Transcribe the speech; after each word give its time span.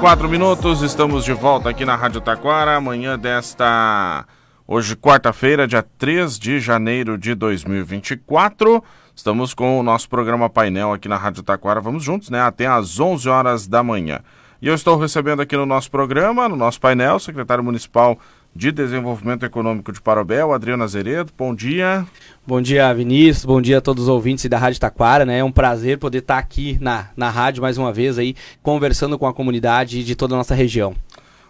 quatro 0.00 0.30
minutos, 0.30 0.80
estamos 0.80 1.26
de 1.26 1.34
volta 1.34 1.68
aqui 1.68 1.84
na 1.84 1.94
Rádio 1.94 2.22
Taquara, 2.22 2.74
amanhã 2.74 3.18
desta... 3.18 4.24
Hoje, 4.66 4.96
quarta-feira, 4.96 5.68
dia 5.68 5.82
3 5.82 6.38
de 6.38 6.58
janeiro 6.58 7.18
de 7.18 7.34
2024. 7.34 8.82
Estamos 9.14 9.52
com 9.52 9.78
o 9.78 9.82
nosso 9.82 10.08
programa 10.08 10.48
painel 10.48 10.94
aqui 10.94 11.06
na 11.06 11.18
Rádio 11.18 11.42
Taquara. 11.42 11.82
Vamos 11.82 12.02
juntos, 12.02 12.30
né? 12.30 12.40
Até 12.40 12.66
às 12.66 12.98
11 12.98 13.28
horas 13.28 13.66
da 13.66 13.82
manhã. 13.82 14.20
E 14.62 14.68
eu 14.68 14.74
estou 14.74 14.96
recebendo 14.96 15.42
aqui 15.42 15.54
no 15.54 15.66
nosso 15.66 15.90
programa, 15.90 16.48
no 16.48 16.56
nosso 16.56 16.80
painel, 16.80 17.16
o 17.16 17.20
secretário 17.20 17.62
municipal 17.62 18.18
de 18.54 18.72
Desenvolvimento 18.72 19.44
Econômico 19.44 19.92
de 19.92 20.00
Parobel, 20.00 20.52
Adriano 20.52 20.82
Azeredo. 20.82 21.32
Bom 21.36 21.54
dia. 21.54 22.06
Bom 22.46 22.60
dia, 22.60 22.92
Vinícius. 22.92 23.44
Bom 23.44 23.60
dia 23.60 23.78
a 23.78 23.80
todos 23.80 24.04
os 24.04 24.08
ouvintes 24.08 24.46
da 24.46 24.58
Rádio 24.58 24.80
Taquara, 24.80 25.24
né? 25.24 25.38
É 25.38 25.44
um 25.44 25.52
prazer 25.52 25.98
poder 25.98 26.18
estar 26.18 26.38
aqui 26.38 26.76
na, 26.80 27.08
na 27.16 27.30
rádio 27.30 27.62
mais 27.62 27.78
uma 27.78 27.92
vez 27.92 28.18
aí, 28.18 28.34
conversando 28.62 29.18
com 29.18 29.26
a 29.26 29.32
comunidade 29.32 30.04
de 30.04 30.14
toda 30.14 30.34
a 30.34 30.38
nossa 30.38 30.54
região. 30.54 30.94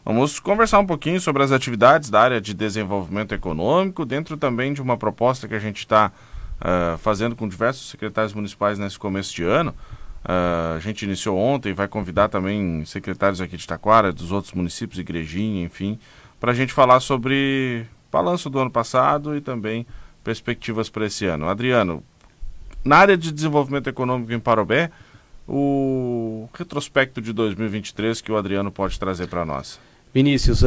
Vamos 0.05 0.41
conversar 0.41 0.79
um 0.79 0.87
pouquinho 0.87 1.21
sobre 1.21 1.43
as 1.43 1.53
atividades 1.53 2.11
da 2.11 2.21
área 2.21 2.41
de 2.41 2.55
desenvolvimento 2.55 3.35
econômico, 3.35 4.05
dentro 4.05 4.37
também 4.37 4.73
de 4.73 4.81
uma 4.81 4.97
proposta 4.97 5.47
que 5.47 5.55
a 5.55 5.59
gente 5.59 5.79
está 5.79 6.11
uh, 6.61 6.97
fazendo 6.98 7.37
com 7.37 7.47
diversos 7.47 7.91
secretários 7.91 8.33
municipais 8.33 8.79
nesse 8.79 8.98
começo 8.98 9.35
de 9.35 9.45
ano. 9.45 9.75
Uh, 10.25 10.77
a 10.77 10.79
gente 10.81 11.05
iniciou 11.05 11.39
ontem, 11.39 11.73
vai 11.73 11.89
convidar 11.89 12.29
também 12.29 12.85
secretários 12.85 13.41
aqui 13.41 13.57
de 13.57 13.67
Taquara, 13.67 14.12
dos 14.12 14.33
outros 14.33 14.53
municípios, 14.53 14.98
Igrejinha, 14.98 15.65
enfim, 15.65 15.98
para 16.41 16.53
a 16.53 16.55
gente 16.55 16.73
falar 16.73 17.01
sobre 17.01 17.87
balanço 18.11 18.48
do 18.48 18.59
ano 18.59 18.71
passado 18.71 19.37
e 19.37 19.41
também 19.41 19.87
perspectivas 20.25 20.89
para 20.89 21.06
esse 21.06 21.27
ano. 21.27 21.48
Adriano, 21.48 22.03
na 22.83 22.97
área 22.97 23.17
de 23.17 23.31
desenvolvimento 23.31 23.89
econômico 23.89 24.33
em 24.33 24.41
Parobé, 24.41 24.91
o 25.47 26.48
retrospecto 26.55 27.20
de 27.20 27.33
2023 27.33 28.20
que 28.20 28.33
o 28.33 28.37
Adriano 28.37 28.73
pode 28.73 28.98
trazer 28.98 29.27
para 29.27 29.45
nós. 29.45 29.79
Vinícius, 30.12 30.62
uh, 30.62 30.66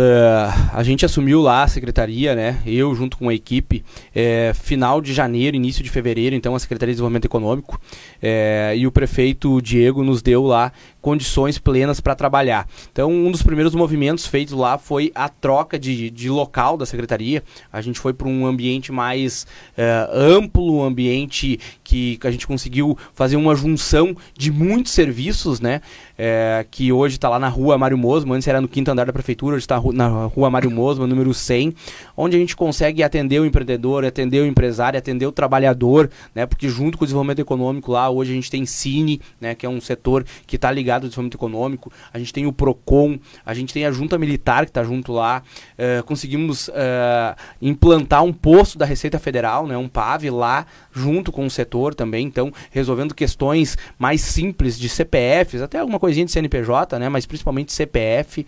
a 0.72 0.82
gente 0.84 1.06
assumiu 1.06 1.42
lá 1.42 1.64
a 1.64 1.68
secretaria, 1.68 2.34
né? 2.34 2.62
Eu 2.66 2.96
junto 2.96 3.18
com 3.18 3.28
a 3.28 3.34
equipe, 3.34 3.84
é, 4.16 4.54
final 4.54 5.02
de 5.02 5.14
janeiro, 5.14 5.58
início 5.58 5.84
de 5.84 5.90
fevereiro, 5.90 6.34
então 6.34 6.56
a 6.56 6.60
Secretaria 6.60 6.94
de 6.94 6.96
Desenvolvimento 6.96 7.26
Econômico 7.26 7.78
é, 8.22 8.74
e 8.78 8.88
o 8.88 8.92
prefeito 8.92 9.62
Diego 9.62 10.02
nos 10.02 10.22
deu 10.22 10.44
lá 10.46 10.72
condições 11.04 11.60
plenas 11.60 12.00
para 12.00 12.16
trabalhar. 12.16 12.66
Então, 12.90 13.12
um 13.12 13.30
dos 13.30 13.44
primeiros 13.44 13.76
movimentos 13.76 14.26
feitos 14.26 14.54
lá 14.54 14.78
foi 14.78 15.12
a 15.14 15.28
troca 15.28 15.78
de, 15.78 16.10
de 16.10 16.30
local 16.30 16.78
da 16.78 16.86
secretaria. 16.86 17.44
A 17.74 17.82
gente 17.82 18.00
foi 18.00 18.14
para 18.14 18.30
um 18.30 18.46
ambiente 18.46 18.90
mais 18.90 19.46
uh, 19.78 20.18
amplo, 20.18 20.78
um 20.78 20.82
ambiente 20.82 21.60
que, 21.84 22.18
a 22.24 22.32
gente 22.32 22.48
conseguiu 22.48 22.98
fazer 23.14 23.36
uma 23.36 23.54
junção 23.54 24.16
de 24.34 24.50
muitos 24.50 24.94
serviços, 24.94 25.60
né? 25.60 25.82
É, 26.18 26.66
que 26.72 26.92
hoje 26.94 27.16
está 27.16 27.28
lá 27.28 27.40
na 27.40 27.50
rua 27.50 27.78
Mário 27.78 27.98
Mosma, 27.98 28.36
antes 28.36 28.48
era 28.48 28.62
no 28.62 28.68
quinto 28.68 28.90
andar 28.90 29.08
da 29.08 29.12
prefeitura, 29.12 29.33
hoje 29.42 29.58
está 29.58 29.82
na 29.94 30.26
rua 30.26 30.50
Mário 30.50 30.72
Mosma, 30.72 31.08
número 31.08 31.34
100, 31.34 31.74
onde 32.16 32.36
a 32.36 32.40
gente 32.40 32.56
consegue 32.56 33.04
atender 33.04 33.40
o 33.40 33.46
empreendedor, 33.46 34.06
atender 34.06 34.42
o 34.42 34.46
empresário, 34.46 34.98
atender 34.98 35.26
o 35.26 35.32
trabalhador, 35.32 36.10
né? 36.34 36.46
Porque 36.46 36.70
junto 36.70 36.98
com 36.98 37.04
o 37.04 37.08
desenvolvimento 37.08 37.40
econômico 37.40 37.92
lá, 37.92 38.10
hoje 38.10 38.32
a 38.32 38.36
gente 38.36 38.52
tem 38.52 38.66
Cine, 38.66 39.20
né? 39.42 39.56
Que 39.56 39.66
é 39.66 39.70
um 39.70 39.82
setor 39.82 40.26
que 40.46 40.56
está 40.56 40.72
ligado 40.72 40.84
ligado 40.84 41.04
ao 41.04 41.10
desenvolvimento 41.10 41.36
econômico, 41.36 41.92
a 42.14 42.20
gente 42.20 42.34
tem 42.34 42.46
o 42.46 42.52
PROCON, 42.52 43.18
a 43.46 43.54
gente 43.54 43.74
tem 43.74 43.86
a 43.86 43.92
junta 43.92 44.18
militar 44.18 44.66
que 44.66 44.70
está 44.70 44.84
junto 44.84 45.14
lá, 45.14 45.42
uh, 45.78 46.04
conseguimos 46.04 46.68
uh, 46.68 47.36
implantar 47.62 48.24
um 48.24 48.34
posto 48.34 48.78
da 48.78 48.86
Receita 48.86 49.18
Federal, 49.18 49.66
né, 49.66 49.78
um 49.78 49.88
PAV 49.88 50.30
lá, 50.30 50.66
junto 50.92 51.32
com 51.32 51.46
o 51.46 51.50
setor 51.50 51.96
também, 51.96 52.28
então 52.28 52.52
resolvendo 52.70 53.16
questões 53.16 53.78
mais 53.98 54.22
simples 54.22 54.78
de 54.78 54.90
CPFs, 54.90 55.62
até 55.62 55.80
alguma 55.80 56.00
coisinha 56.00 56.26
de 56.26 56.32
CNPJ, 56.32 57.00
né, 57.00 57.10
mas 57.10 57.26
principalmente 57.26 57.72
CPF. 57.72 58.46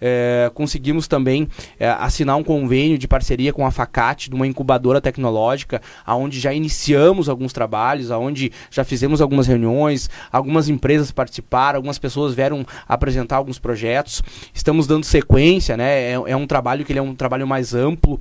É, 0.00 0.50
conseguimos 0.54 1.08
também 1.08 1.48
é, 1.78 1.88
assinar 1.88 2.36
um 2.36 2.44
convênio 2.44 2.98
de 2.98 3.08
parceria 3.08 3.52
com 3.52 3.66
a 3.66 3.70
Facate, 3.70 4.30
de 4.30 4.36
uma 4.36 4.46
incubadora 4.46 5.00
tecnológica, 5.00 5.80
aonde 6.04 6.38
já 6.40 6.52
iniciamos 6.52 7.28
alguns 7.28 7.52
trabalhos, 7.52 8.10
aonde 8.10 8.52
já 8.70 8.84
fizemos 8.84 9.20
algumas 9.20 9.46
reuniões, 9.46 10.08
algumas 10.30 10.68
empresas 10.68 11.10
participaram, 11.10 11.78
algumas 11.78 11.98
pessoas 11.98 12.34
vieram 12.34 12.66
apresentar 12.88 13.36
alguns 13.36 13.58
projetos. 13.58 14.22
Estamos 14.52 14.86
dando 14.86 15.04
sequência, 15.04 15.76
né? 15.76 16.12
É, 16.12 16.12
é 16.12 16.36
um 16.36 16.46
trabalho 16.46 16.84
que 16.84 16.92
ele 16.92 16.98
é 16.98 17.02
um 17.02 17.14
trabalho 17.14 17.46
mais 17.46 17.74
amplo. 17.74 18.20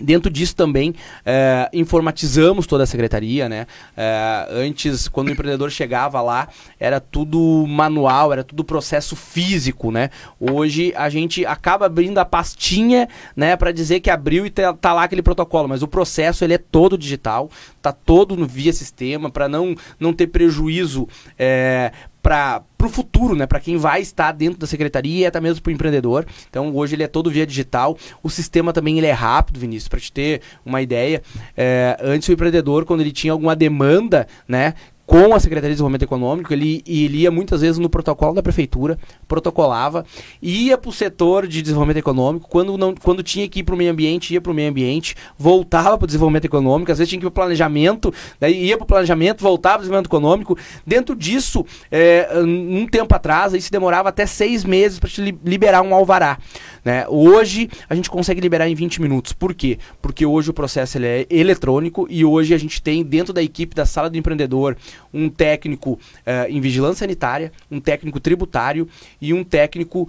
Dentro 0.00 0.30
disso 0.30 0.56
também 0.56 0.94
é, 1.24 1.68
informatizamos 1.72 2.66
toda 2.66 2.84
a 2.84 2.86
secretaria, 2.86 3.46
né? 3.46 3.66
É, 3.94 4.48
antes, 4.50 5.06
quando 5.06 5.28
o 5.28 5.30
empreendedor 5.32 5.70
chegava 5.70 6.22
lá, 6.22 6.48
era 6.80 6.98
tudo 6.98 7.66
manual, 7.68 8.32
era 8.32 8.42
tudo 8.42 8.64
processo 8.64 9.14
físico, 9.14 9.90
né? 9.90 10.08
Hoje 10.40 10.94
a 10.96 11.10
gente 11.10 11.44
acaba 11.44 11.86
abrindo 11.86 12.16
a 12.16 12.24
pastinha, 12.24 13.06
né, 13.36 13.54
para 13.54 13.70
dizer 13.70 14.00
que 14.00 14.08
abriu 14.08 14.46
e 14.46 14.50
tá, 14.50 14.72
tá, 14.72 14.94
lá 14.94 15.04
aquele 15.04 15.22
protocolo, 15.22 15.68
mas 15.68 15.82
o 15.82 15.88
processo 15.88 16.42
ele 16.42 16.54
é 16.54 16.58
todo 16.58 16.96
digital, 16.96 17.50
tá 17.82 17.92
todo 17.92 18.34
no 18.34 18.46
via 18.46 18.72
sistema 18.72 19.30
para 19.30 19.46
não 19.46 19.74
não 20.00 20.12
ter 20.14 20.28
prejuízo 20.28 21.06
é, 21.38 21.92
para 22.22 22.62
o 22.86 22.90
futuro, 22.90 23.34
né? 23.34 23.46
Para 23.46 23.60
quem 23.60 23.76
vai 23.76 24.00
estar 24.00 24.32
dentro 24.32 24.58
da 24.58 24.66
secretaria 24.66 25.20
e 25.20 25.26
até 25.26 25.40
mesmo 25.40 25.62
para 25.62 25.70
o 25.70 25.72
empreendedor. 25.72 26.26
Então 26.48 26.74
hoje 26.74 26.94
ele 26.94 27.02
é 27.02 27.08
todo 27.08 27.30
via 27.30 27.46
digital. 27.46 27.96
O 28.22 28.30
sistema 28.30 28.72
também 28.72 28.98
ele 28.98 29.06
é 29.06 29.12
rápido, 29.12 29.60
Vinícius, 29.60 29.88
para 29.88 30.00
te 30.00 30.12
ter 30.12 30.40
uma 30.64 30.82
ideia. 30.82 31.22
É, 31.56 31.96
antes 32.00 32.28
o 32.28 32.32
empreendedor, 32.32 32.84
quando 32.84 33.00
ele 33.00 33.12
tinha 33.12 33.32
alguma 33.32 33.54
demanda, 33.54 34.26
né? 34.46 34.74
Com 35.12 35.34
a 35.34 35.38
Secretaria 35.38 35.68
de 35.68 35.74
Desenvolvimento 35.74 36.04
Econômico, 36.04 36.54
ele, 36.54 36.82
ele 36.86 37.18
ia 37.18 37.30
muitas 37.30 37.60
vezes 37.60 37.76
no 37.76 37.90
protocolo 37.90 38.34
da 38.34 38.42
prefeitura, 38.42 38.98
protocolava, 39.28 40.06
ia 40.40 40.78
para 40.78 40.88
o 40.88 40.92
setor 40.92 41.46
de 41.46 41.60
desenvolvimento 41.60 41.98
econômico, 41.98 42.48
quando, 42.48 42.78
não, 42.78 42.94
quando 42.94 43.22
tinha 43.22 43.46
que 43.46 43.60
ir 43.60 43.62
para 43.62 43.74
o 43.74 43.76
meio 43.76 43.92
ambiente, 43.92 44.32
ia 44.32 44.40
para 44.40 44.50
o 44.50 44.54
meio 44.54 44.70
ambiente, 44.70 45.14
voltava 45.36 45.98
para 45.98 46.04
o 46.04 46.06
desenvolvimento 46.06 46.46
econômico, 46.46 46.90
às 46.90 46.96
vezes 46.96 47.10
tinha 47.10 47.20
que 47.20 47.26
ir 47.26 47.30
para 47.30 47.42
o 47.42 47.44
planejamento, 47.44 48.10
daí 48.40 48.64
ia 48.64 48.78
para 48.78 48.84
o 48.84 48.86
planejamento, 48.86 49.42
voltava 49.42 49.74
para 49.74 49.80
o 49.80 49.82
desenvolvimento 49.82 50.08
econômico. 50.08 50.58
Dentro 50.86 51.14
disso, 51.14 51.62
é, 51.90 52.30
um 52.42 52.86
tempo 52.86 53.14
atrás, 53.14 53.52
isso 53.52 53.70
demorava 53.70 54.08
até 54.08 54.24
seis 54.24 54.64
meses 54.64 54.98
para 54.98 55.10
liberar 55.44 55.82
um 55.82 55.94
alvará. 55.94 56.38
Né? 56.82 57.04
Hoje 57.06 57.68
a 57.86 57.94
gente 57.94 58.08
consegue 58.08 58.40
liberar 58.40 58.66
em 58.66 58.74
20 58.74 59.02
minutos. 59.02 59.34
Por 59.34 59.52
quê? 59.52 59.78
Porque 60.00 60.24
hoje 60.24 60.48
o 60.48 60.54
processo 60.54 60.96
ele 60.96 61.06
é 61.06 61.26
eletrônico 61.28 62.06
e 62.08 62.24
hoje 62.24 62.54
a 62.54 62.58
gente 62.58 62.80
tem 62.82 63.04
dentro 63.04 63.34
da 63.34 63.42
equipe 63.42 63.76
da 63.76 63.84
sala 63.84 64.08
do 64.08 64.16
empreendedor 64.16 64.74
um 65.12 65.28
técnico 65.28 65.92
uh, 65.92 66.48
em 66.48 66.60
vigilância 66.60 67.00
sanitária, 67.00 67.52
um 67.70 67.80
técnico 67.80 68.20
tributário 68.20 68.88
e 69.20 69.32
um 69.34 69.44
técnico 69.44 70.02
uh, 70.02 70.08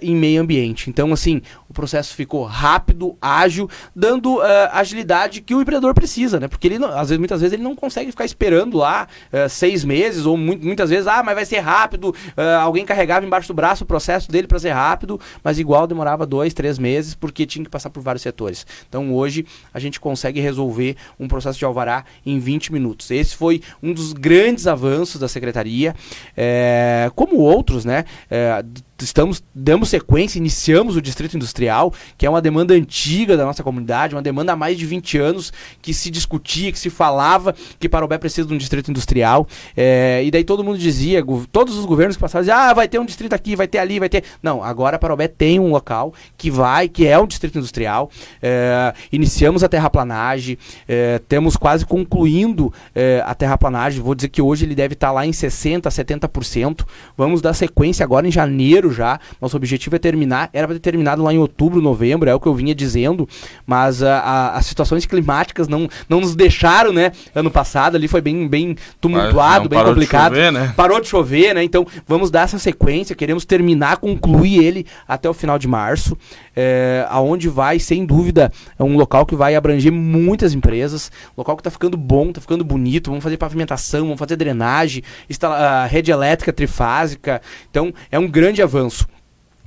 em 0.00 0.14
meio 0.14 0.40
ambiente. 0.42 0.90
Então, 0.90 1.12
assim, 1.12 1.42
o 1.68 1.74
processo 1.74 2.14
ficou 2.14 2.44
rápido, 2.44 3.16
ágil, 3.20 3.68
dando 3.94 4.36
uh, 4.38 4.42
agilidade 4.72 5.40
que 5.40 5.54
o 5.54 5.60
empreendedor 5.60 5.94
precisa, 5.94 6.40
né? 6.40 6.48
Porque 6.48 6.66
ele, 6.66 6.78
não, 6.78 6.88
às 6.88 7.08
vezes, 7.08 7.18
muitas 7.18 7.40
vezes, 7.40 7.54
ele 7.54 7.62
não 7.62 7.76
consegue 7.76 8.10
ficar 8.10 8.24
esperando 8.24 8.78
lá 8.78 9.06
seis 9.48 9.84
meses 9.84 10.26
ou 10.26 10.36
muito, 10.36 10.64
muitas 10.64 10.90
vezes, 10.90 11.06
ah, 11.06 11.22
mas 11.22 11.34
vai 11.34 11.44
ser 11.44 11.58
rápido. 11.58 12.14
alguém 12.62 12.84
carregava 12.84 13.24
embaixo 13.24 13.48
do 13.48 13.54
braço 13.54 13.84
o 13.84 13.86
processo 13.86 14.30
dele 14.30 14.46
para 14.46 14.58
ser 14.58 14.70
rápido, 14.70 15.20
mas 15.42 15.58
igual 15.58 15.86
demorava 15.86 16.26
dois, 16.26 16.52
três 16.52 16.78
meses, 16.78 17.14
porque 17.14 17.46
tinha 17.46 17.64
que 17.64 17.70
passar 17.70 17.90
por 17.90 18.02
vários 18.02 18.22
setores. 18.22 18.66
Então 18.88 19.14
hoje 19.14 19.46
a 19.72 19.78
gente 19.78 20.00
consegue 20.00 20.40
resolver 20.40 20.96
um 21.18 21.28
processo 21.28 21.58
de 21.58 21.64
alvará 21.64 22.04
em 22.24 22.38
20 22.38 22.72
minutos. 22.72 23.10
Esse 23.10 23.36
foi 23.36 23.62
um 23.82 23.92
dos 23.92 24.12
grandes 24.12 24.29
avanços 24.66 25.20
da 25.20 25.28
secretaria, 25.28 25.94
é, 26.36 27.10
como 27.14 27.36
outros, 27.38 27.84
né? 27.84 28.04
É, 28.30 28.62
estamos 29.04 29.42
damos 29.54 29.88
sequência, 29.88 30.38
iniciamos 30.38 30.96
o 30.96 31.02
distrito 31.02 31.36
industrial, 31.36 31.92
que 32.16 32.26
é 32.26 32.30
uma 32.30 32.40
demanda 32.40 32.74
antiga 32.74 33.36
da 33.36 33.44
nossa 33.44 33.62
comunidade, 33.62 34.14
uma 34.14 34.22
demanda 34.22 34.52
há 34.52 34.56
mais 34.56 34.78
de 34.78 34.86
20 34.86 35.18
anos 35.18 35.52
que 35.80 35.92
se 35.92 36.10
discutia, 36.10 36.72
que 36.72 36.78
se 36.78 36.90
falava 36.90 37.54
que 37.78 37.88
Parobé 37.88 38.18
precisa 38.18 38.46
de 38.46 38.54
um 38.54 38.58
distrito 38.58 38.90
industrial. 38.90 39.46
É, 39.76 40.22
e 40.24 40.30
daí 40.30 40.44
todo 40.44 40.64
mundo 40.64 40.78
dizia, 40.78 41.24
todos 41.50 41.76
os 41.76 41.84
governos 41.84 42.16
que 42.16 42.20
passavam 42.20 42.42
diziam, 42.42 42.58
ah, 42.58 42.74
vai 42.74 42.88
ter 42.88 42.98
um 42.98 43.04
distrito 43.04 43.32
aqui, 43.32 43.56
vai 43.56 43.66
ter 43.66 43.78
ali, 43.78 43.98
vai 43.98 44.08
ter. 44.08 44.24
Não, 44.42 44.62
agora 44.62 44.98
Parobé 44.98 45.28
tem 45.28 45.58
um 45.58 45.70
local 45.70 46.12
que 46.36 46.50
vai, 46.50 46.88
que 46.88 47.06
é 47.06 47.18
um 47.18 47.26
distrito 47.26 47.58
industrial. 47.58 48.10
É, 48.42 48.92
iniciamos 49.12 49.62
a 49.64 49.68
terraplanagem, 49.68 50.58
é, 50.86 51.20
temos 51.28 51.56
quase 51.56 51.84
concluindo 51.84 52.72
é, 52.94 53.22
a 53.24 53.34
terraplanagem. 53.34 54.00
Vou 54.00 54.14
dizer 54.14 54.28
que 54.28 54.42
hoje 54.42 54.64
ele 54.64 54.74
deve 54.74 54.94
estar 54.94 55.12
lá 55.12 55.26
em 55.26 55.30
60%, 55.30 55.82
70%. 55.82 56.86
Vamos 57.16 57.40
dar 57.40 57.54
sequência 57.54 58.04
agora 58.04 58.26
em 58.26 58.30
janeiro 58.30 58.89
já. 58.92 59.18
Nosso 59.40 59.56
objetivo 59.56 59.96
é 59.96 59.98
terminar. 59.98 60.50
Era 60.52 60.66
para 60.66 60.76
ter 60.76 60.80
terminado 60.80 61.22
lá 61.22 61.32
em 61.32 61.38
outubro, 61.38 61.80
novembro, 61.80 62.28
é 62.28 62.34
o 62.34 62.40
que 62.40 62.46
eu 62.46 62.54
vinha 62.54 62.74
dizendo. 62.74 63.28
Mas 63.66 64.02
a, 64.02 64.18
a, 64.18 64.56
as 64.56 64.66
situações 64.66 65.06
climáticas 65.06 65.68
não, 65.68 65.88
não 66.08 66.20
nos 66.20 66.34
deixaram, 66.34 66.92
né? 66.92 67.12
Ano 67.34 67.50
passado 67.50 67.96
ali 67.96 68.08
foi 68.08 68.20
bem, 68.20 68.48
bem 68.48 68.76
tumultuado, 69.00 69.68
bem 69.68 69.82
complicado. 69.82 70.32
De 70.32 70.38
chover, 70.38 70.52
né? 70.52 70.74
Parou 70.76 71.00
de 71.00 71.08
chover, 71.08 71.54
né? 71.54 71.62
Então 71.62 71.86
vamos 72.06 72.30
dar 72.30 72.42
essa 72.42 72.58
sequência. 72.58 73.14
Queremos 73.14 73.44
terminar, 73.44 73.98
concluir 73.98 74.62
ele 74.62 74.86
até 75.06 75.28
o 75.28 75.34
final 75.34 75.58
de 75.58 75.68
março. 75.68 76.16
É, 76.54 77.06
aonde 77.08 77.48
vai, 77.48 77.78
sem 77.78 78.04
dúvida, 78.04 78.52
é 78.78 78.82
um 78.82 78.96
local 78.96 79.24
que 79.24 79.34
vai 79.34 79.54
abranger 79.54 79.92
muitas 79.92 80.54
empresas. 80.54 81.10
Local 81.36 81.56
que 81.56 81.60
está 81.60 81.70
ficando 81.70 81.96
bom, 81.96 82.28
está 82.28 82.40
ficando 82.40 82.64
bonito. 82.64 83.10
Vamos 83.10 83.22
fazer 83.22 83.36
pavimentação, 83.36 84.02
vamos 84.02 84.18
fazer 84.18 84.36
drenagem, 84.36 85.02
instala, 85.28 85.86
rede 85.86 86.10
elétrica 86.10 86.52
trifásica. 86.52 87.40
Então 87.70 87.92
é 88.10 88.18
um 88.18 88.28
grande 88.28 88.62
avanço 88.62 88.79
avanço. 88.80 89.06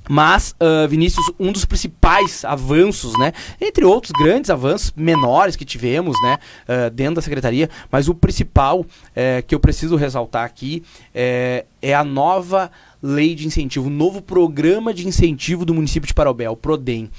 Mas, 0.10 0.54
uh, 0.60 0.88
Vinícius, 0.88 1.25
um 1.39 1.51
dos 1.51 1.63
principais 1.63 2.44
avanços, 2.44 3.18
né? 3.18 3.31
Entre 3.62 3.86
outros 3.86 4.12
grandes 4.12 4.50
avanços 4.50 4.92
menores 4.98 5.56
que 5.56 5.63
tivemos, 5.63 6.18
né? 6.21 6.38
Uh, 6.68 6.89
dentro 6.89 7.15
da 7.15 7.21
secretaria, 7.21 7.69
mas 7.89 8.10
o 8.10 8.13
principal 8.13 8.86
é, 9.15 9.42
que 9.42 9.56
eu 9.56 9.60
preciso 9.62 9.95
ressaltar 9.95 10.44
aqui 10.44 10.83
é, 11.15 11.65
é, 11.81 11.94
a 11.94 12.04
nova 12.04 12.69
lei 13.01 13.33
de 13.33 13.48
incentivo, 13.48 13.88
o 13.88 13.89
novo 13.89 14.21
programa 14.21 14.94
de 14.94 15.07
incentivo 15.07 15.63
do 15.63 15.74
município 15.74 16.07
de 16.07 16.13
Parobé, 16.13 16.50
o 16.50 16.57
PRODEM. 16.57 17.09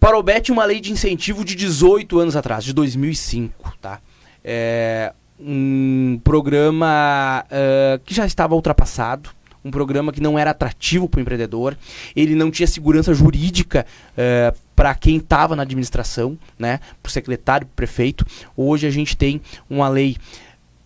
Parobé 0.00 0.40
tinha 0.40 0.54
uma 0.54 0.64
lei 0.64 0.80
de 0.80 0.90
incentivo 0.90 1.44
de 1.44 1.54
18 1.54 2.18
anos 2.18 2.34
atrás, 2.34 2.64
de 2.64 2.72
2005, 2.72 3.74
tá? 3.80 4.00
É 4.44 5.12
um 5.38 6.20
programa 6.22 7.44
uh, 7.46 7.98
que 8.04 8.14
já 8.14 8.24
estava 8.26 8.54
ultrapassado, 8.54 9.30
um 9.64 9.70
programa 9.70 10.12
que 10.12 10.20
não 10.20 10.38
era 10.38 10.50
atrativo 10.50 11.08
para 11.08 11.18
o 11.18 11.20
empreendedor, 11.20 11.76
ele 12.14 12.34
não 12.34 12.50
tinha 12.50 12.66
segurança 12.66 13.14
jurídica 13.14 13.86
uh, 13.86 14.14
eh, 14.16 14.54
para 14.74 14.94
quem 14.94 15.16
estava 15.16 15.54
na 15.54 15.62
administração, 15.62 16.38
né, 16.58 16.80
para 17.02 17.08
o 17.08 17.12
secretário, 17.12 17.66
para 17.66 17.72
o 17.72 17.76
prefeito. 17.76 18.26
Hoje 18.56 18.86
a 18.86 18.90
gente 18.90 19.16
tem 19.16 19.40
uma 19.68 19.88
lei 19.88 20.16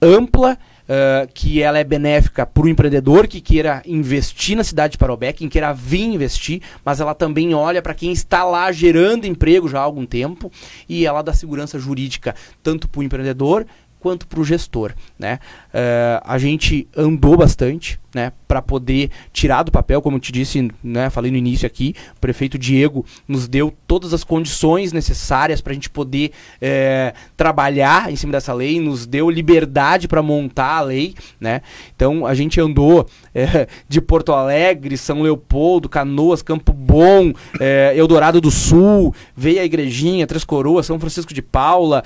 ampla, 0.00 0.58
Uh, 0.87 1.26
que 1.34 1.61
ela 1.61 1.81
é 1.81 1.82
benéfica 1.82 2.46
para 2.46 2.62
o 2.62 2.69
empreendedor 2.69 3.26
que 3.26 3.40
queira 3.40 3.82
investir 3.84 4.56
na 4.56 4.62
cidade 4.62 4.93
de 4.93 4.99
Parobé, 4.99 5.32
quem 5.32 5.49
queira 5.49 5.72
vir 5.72 6.05
investir, 6.05 6.62
mas 6.84 7.00
ela 7.00 7.12
também 7.12 7.52
olha 7.56 7.82
para 7.82 7.93
quem 7.93 8.12
está 8.12 8.44
lá 8.44 8.70
gerando 8.70 9.26
emprego 9.26 9.69
já 9.69 9.81
há 9.81 9.82
algum 9.82 10.06
tempo 10.06 10.49
e 10.88 11.05
ela 11.05 11.22
dá 11.22 11.32
segurança 11.34 11.76
jurídica 11.76 12.37
tanto 12.62 12.87
para 12.88 13.00
o 13.00 13.02
empreendedor 13.02 13.67
quanto 13.99 14.29
para 14.29 14.38
o 14.38 14.44
gestor. 14.44 14.93
Né? 15.19 15.40
Uh, 15.75 16.22
a 16.25 16.38
gente 16.38 16.87
andou 16.96 17.37
bastante, 17.37 17.99
né, 18.17 18.33
para 18.49 18.63
poder 18.63 19.11
tirar 19.31 19.63
do 19.63 19.71
papel, 19.71 20.01
como 20.01 20.19
te 20.19 20.33
disse, 20.33 20.71
né, 20.83 21.11
falei 21.11 21.31
no 21.31 21.37
início 21.37 21.67
aqui, 21.67 21.95
o 22.17 22.21
prefeito 22.21 22.57
Diego 22.57 23.05
nos 23.29 23.47
deu 23.47 23.71
todas 23.87 24.15
as 24.15 24.25
condições 24.25 24.91
necessárias 24.91 25.61
para 25.61 25.73
a 25.73 25.75
gente 25.75 25.91
poder 25.91 26.31
é, 26.59 27.13
trabalhar 27.37 28.11
em 28.11 28.17
cima 28.17 28.33
dessa 28.33 28.55
lei, 28.55 28.81
nos 28.81 29.07
deu 29.07 29.29
liberdade 29.29 30.09
para 30.09 30.23
montar 30.23 30.79
a 30.79 30.81
lei, 30.81 31.15
né? 31.39 31.61
Então 31.95 32.25
a 32.25 32.35
gente 32.35 32.59
andou 32.59 33.07
é, 33.35 33.69
de 33.87 34.01
Porto 34.01 34.33
Alegre, 34.33 34.97
São 34.97 35.21
Leopoldo, 35.21 35.87
Canoas, 35.87 36.41
Campo 36.41 36.73
Bom, 36.73 37.35
é, 37.61 37.93
Eldorado 37.95 38.41
do 38.41 38.51
Sul, 38.51 39.15
veio 39.37 39.61
a 39.61 39.65
Igrejinha, 39.65 40.27
Três 40.27 40.43
Coroas, 40.43 40.87
São 40.87 40.99
Francisco 40.99 41.35
de 41.35 41.43
Paula, 41.43 42.03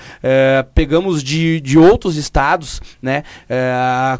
pegamos 0.75 1.23
de, 1.23 1.61
de 1.61 1.79
outros 1.79 2.17
estados, 2.17 2.81
né? 3.01 3.23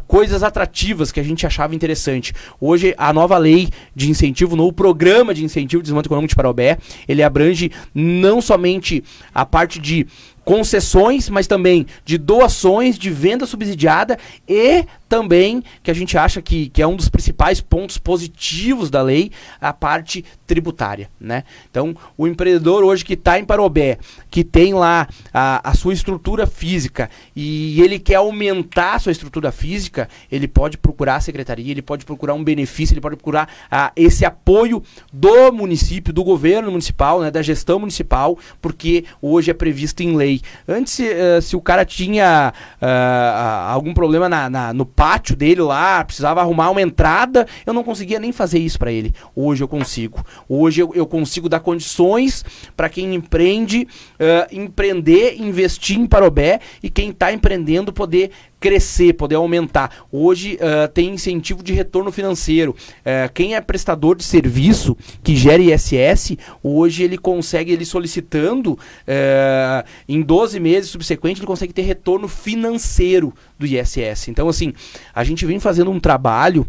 Coisas 0.07 0.43
atrativas 0.43 1.11
que 1.11 1.19
a 1.19 1.23
gente 1.23 1.45
achava 1.45 1.75
interessante. 1.81 2.33
Hoje, 2.59 2.93
a 2.97 3.11
nova 3.11 3.37
lei 3.37 3.69
de 3.95 4.09
incentivo, 4.09 4.55
no 4.55 4.71
programa 4.71 5.33
de 5.33 5.43
incentivo 5.43 5.81
de 5.81 5.85
desenvolvimento 5.85 6.07
econômico 6.07 6.29
de 6.29 6.35
Parobé, 6.35 6.77
ele 7.07 7.23
abrange 7.23 7.71
não 7.93 8.39
somente 8.39 9.03
a 9.33 9.45
parte 9.45 9.79
de 9.79 10.05
concessões, 10.43 11.29
mas 11.29 11.47
também 11.47 11.85
de 12.03 12.17
doações, 12.17 12.97
de 12.97 13.09
venda 13.09 13.45
subsidiada 13.45 14.17
e 14.47 14.85
também, 15.11 15.61
que 15.83 15.91
a 15.91 15.93
gente 15.93 16.17
acha 16.17 16.41
que, 16.41 16.69
que 16.69 16.81
é 16.81 16.87
um 16.87 16.95
dos 16.95 17.09
principais 17.09 17.59
pontos 17.59 17.97
positivos 17.97 18.89
da 18.89 19.01
lei, 19.01 19.29
a 19.59 19.73
parte 19.73 20.23
tributária. 20.47 21.09
Né? 21.19 21.43
Então, 21.69 21.93
o 22.17 22.25
empreendedor 22.25 22.81
hoje 22.81 23.03
que 23.03 23.15
está 23.15 23.37
em 23.37 23.43
Parobé, 23.43 23.97
que 24.29 24.41
tem 24.41 24.73
lá 24.73 25.09
a, 25.33 25.69
a 25.69 25.73
sua 25.73 25.91
estrutura 25.91 26.47
física 26.47 27.09
e 27.35 27.81
ele 27.81 27.99
quer 27.99 28.15
aumentar 28.15 28.95
a 28.95 28.99
sua 28.99 29.11
estrutura 29.11 29.51
física, 29.51 30.07
ele 30.31 30.47
pode 30.47 30.77
procurar 30.77 31.17
a 31.17 31.21
secretaria, 31.21 31.71
ele 31.71 31.81
pode 31.81 32.05
procurar 32.05 32.33
um 32.33 32.43
benefício, 32.43 32.93
ele 32.93 33.01
pode 33.01 33.17
procurar 33.17 33.49
a, 33.69 33.91
esse 33.97 34.23
apoio 34.23 34.81
do 35.11 35.51
município, 35.51 36.13
do 36.13 36.23
governo 36.23 36.71
municipal, 36.71 37.19
né, 37.19 37.29
da 37.29 37.41
gestão 37.41 37.79
municipal, 37.79 38.37
porque 38.61 39.03
hoje 39.21 39.51
é 39.51 39.53
previsto 39.53 40.03
em 40.03 40.15
lei. 40.15 40.30
Antes, 40.67 40.99
uh, 40.99 41.41
se 41.41 41.55
o 41.55 41.61
cara 41.61 41.83
tinha 41.83 42.53
uh, 42.81 43.71
algum 43.71 43.93
problema 43.93 44.29
na, 44.29 44.49
na, 44.49 44.73
no 44.73 44.85
pátio 44.85 45.35
dele 45.35 45.61
lá, 45.61 46.03
precisava 46.03 46.41
arrumar 46.41 46.69
uma 46.69 46.81
entrada, 46.81 47.47
eu 47.65 47.73
não 47.73 47.83
conseguia 47.83 48.19
nem 48.19 48.31
fazer 48.31 48.59
isso 48.59 48.77
para 48.77 48.91
ele. 48.91 49.13
Hoje 49.35 49.63
eu 49.63 49.67
consigo. 49.67 50.23
Hoje 50.47 50.81
eu, 50.81 50.91
eu 50.93 51.07
consigo 51.07 51.49
dar 51.49 51.59
condições 51.59 52.45
para 52.75 52.89
quem 52.89 53.15
empreende, 53.15 53.87
uh, 54.13 54.55
empreender, 54.55 55.35
investir 55.41 55.97
em 55.97 56.05
Parobé 56.05 56.59
e 56.83 56.89
quem 56.89 57.09
está 57.09 57.33
empreendendo 57.33 57.91
poder 57.91 58.31
crescer, 58.61 59.13
poder 59.13 59.35
aumentar. 59.35 60.05
Hoje 60.11 60.57
uh, 60.61 60.87
tem 60.87 61.15
incentivo 61.15 61.63
de 61.63 61.73
retorno 61.73 62.11
financeiro. 62.11 62.75
Uh, 62.99 63.33
quem 63.33 63.55
é 63.55 63.59
prestador 63.59 64.15
de 64.15 64.23
serviço 64.23 64.95
que 65.23 65.35
gera 65.35 65.61
ISS, 65.61 66.37
hoje 66.63 67.03
ele 67.03 67.17
consegue, 67.17 67.73
ele 67.73 67.83
solicitando 67.83 68.73
uh, 68.73 69.87
em 70.07 70.21
12 70.21 70.59
meses 70.59 70.91
subsequentes, 70.91 71.41
ele 71.41 71.47
consegue 71.47 71.73
ter 71.73 71.81
retorno 71.81 72.27
financeiro 72.27 73.33
do 73.57 73.65
ISS. 73.65 74.27
Então, 74.27 74.47
assim, 74.47 74.73
a 75.13 75.23
gente 75.23 75.43
vem 75.45 75.59
fazendo 75.59 75.89
um 75.89 75.99
trabalho. 75.99 76.65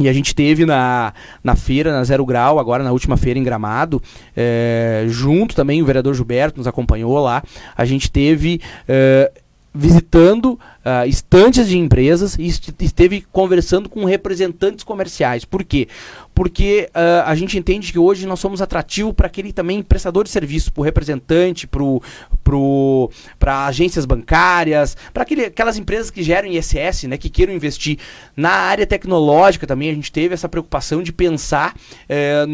E 0.00 0.08
a 0.08 0.12
gente 0.12 0.32
teve 0.32 0.64
na, 0.64 1.12
na 1.42 1.56
feira, 1.56 1.90
na 1.90 2.04
Zero 2.04 2.24
Grau, 2.24 2.60
agora 2.60 2.84
na 2.84 2.92
última 2.92 3.16
feira 3.16 3.36
em 3.36 3.42
Gramado, 3.42 4.00
é, 4.36 5.04
junto 5.08 5.56
também 5.56 5.82
o 5.82 5.84
vereador 5.84 6.14
Gilberto 6.14 6.58
nos 6.58 6.68
acompanhou 6.68 7.18
lá. 7.18 7.42
A 7.76 7.84
gente 7.84 8.08
teve 8.08 8.60
é, 8.86 9.32
visitando 9.74 10.58
uh, 10.88 11.06
estantes 11.06 11.68
de 11.68 11.76
empresas 11.76 12.36
e 12.38 12.46
esteve 12.46 13.20
conversando 13.32 13.88
com 13.88 14.04
representantes 14.04 14.84
comerciais. 14.84 15.44
Por 15.44 15.62
quê? 15.62 15.88
Porque 16.34 16.88
uh, 16.90 17.24
a 17.26 17.34
gente 17.34 17.58
entende 17.58 17.92
que 17.92 17.98
hoje 17.98 18.26
nós 18.26 18.40
somos 18.40 18.62
atrativos 18.62 19.12
para 19.12 19.26
aquele 19.26 19.52
também 19.52 19.82
prestador 19.82 20.24
de 20.24 20.30
serviço, 20.30 20.72
para 20.72 20.80
o 20.80 20.84
representante, 20.84 21.66
para 21.66 21.82
pro, 22.42 23.10
agências 23.46 24.06
bancárias, 24.06 24.96
para 25.12 25.24
aquelas 25.24 25.76
empresas 25.76 26.10
que 26.10 26.22
geram 26.22 26.48
ISS, 26.48 27.04
né, 27.04 27.16
que 27.16 27.28
queiram 27.28 27.52
investir. 27.52 27.98
Na 28.36 28.50
área 28.50 28.86
tecnológica 28.86 29.66
também 29.66 29.90
a 29.90 29.94
gente 29.94 30.10
teve 30.10 30.32
essa 30.32 30.48
preocupação 30.48 31.02
de 31.02 31.12
pensar 31.12 31.74
eh, 32.08 32.46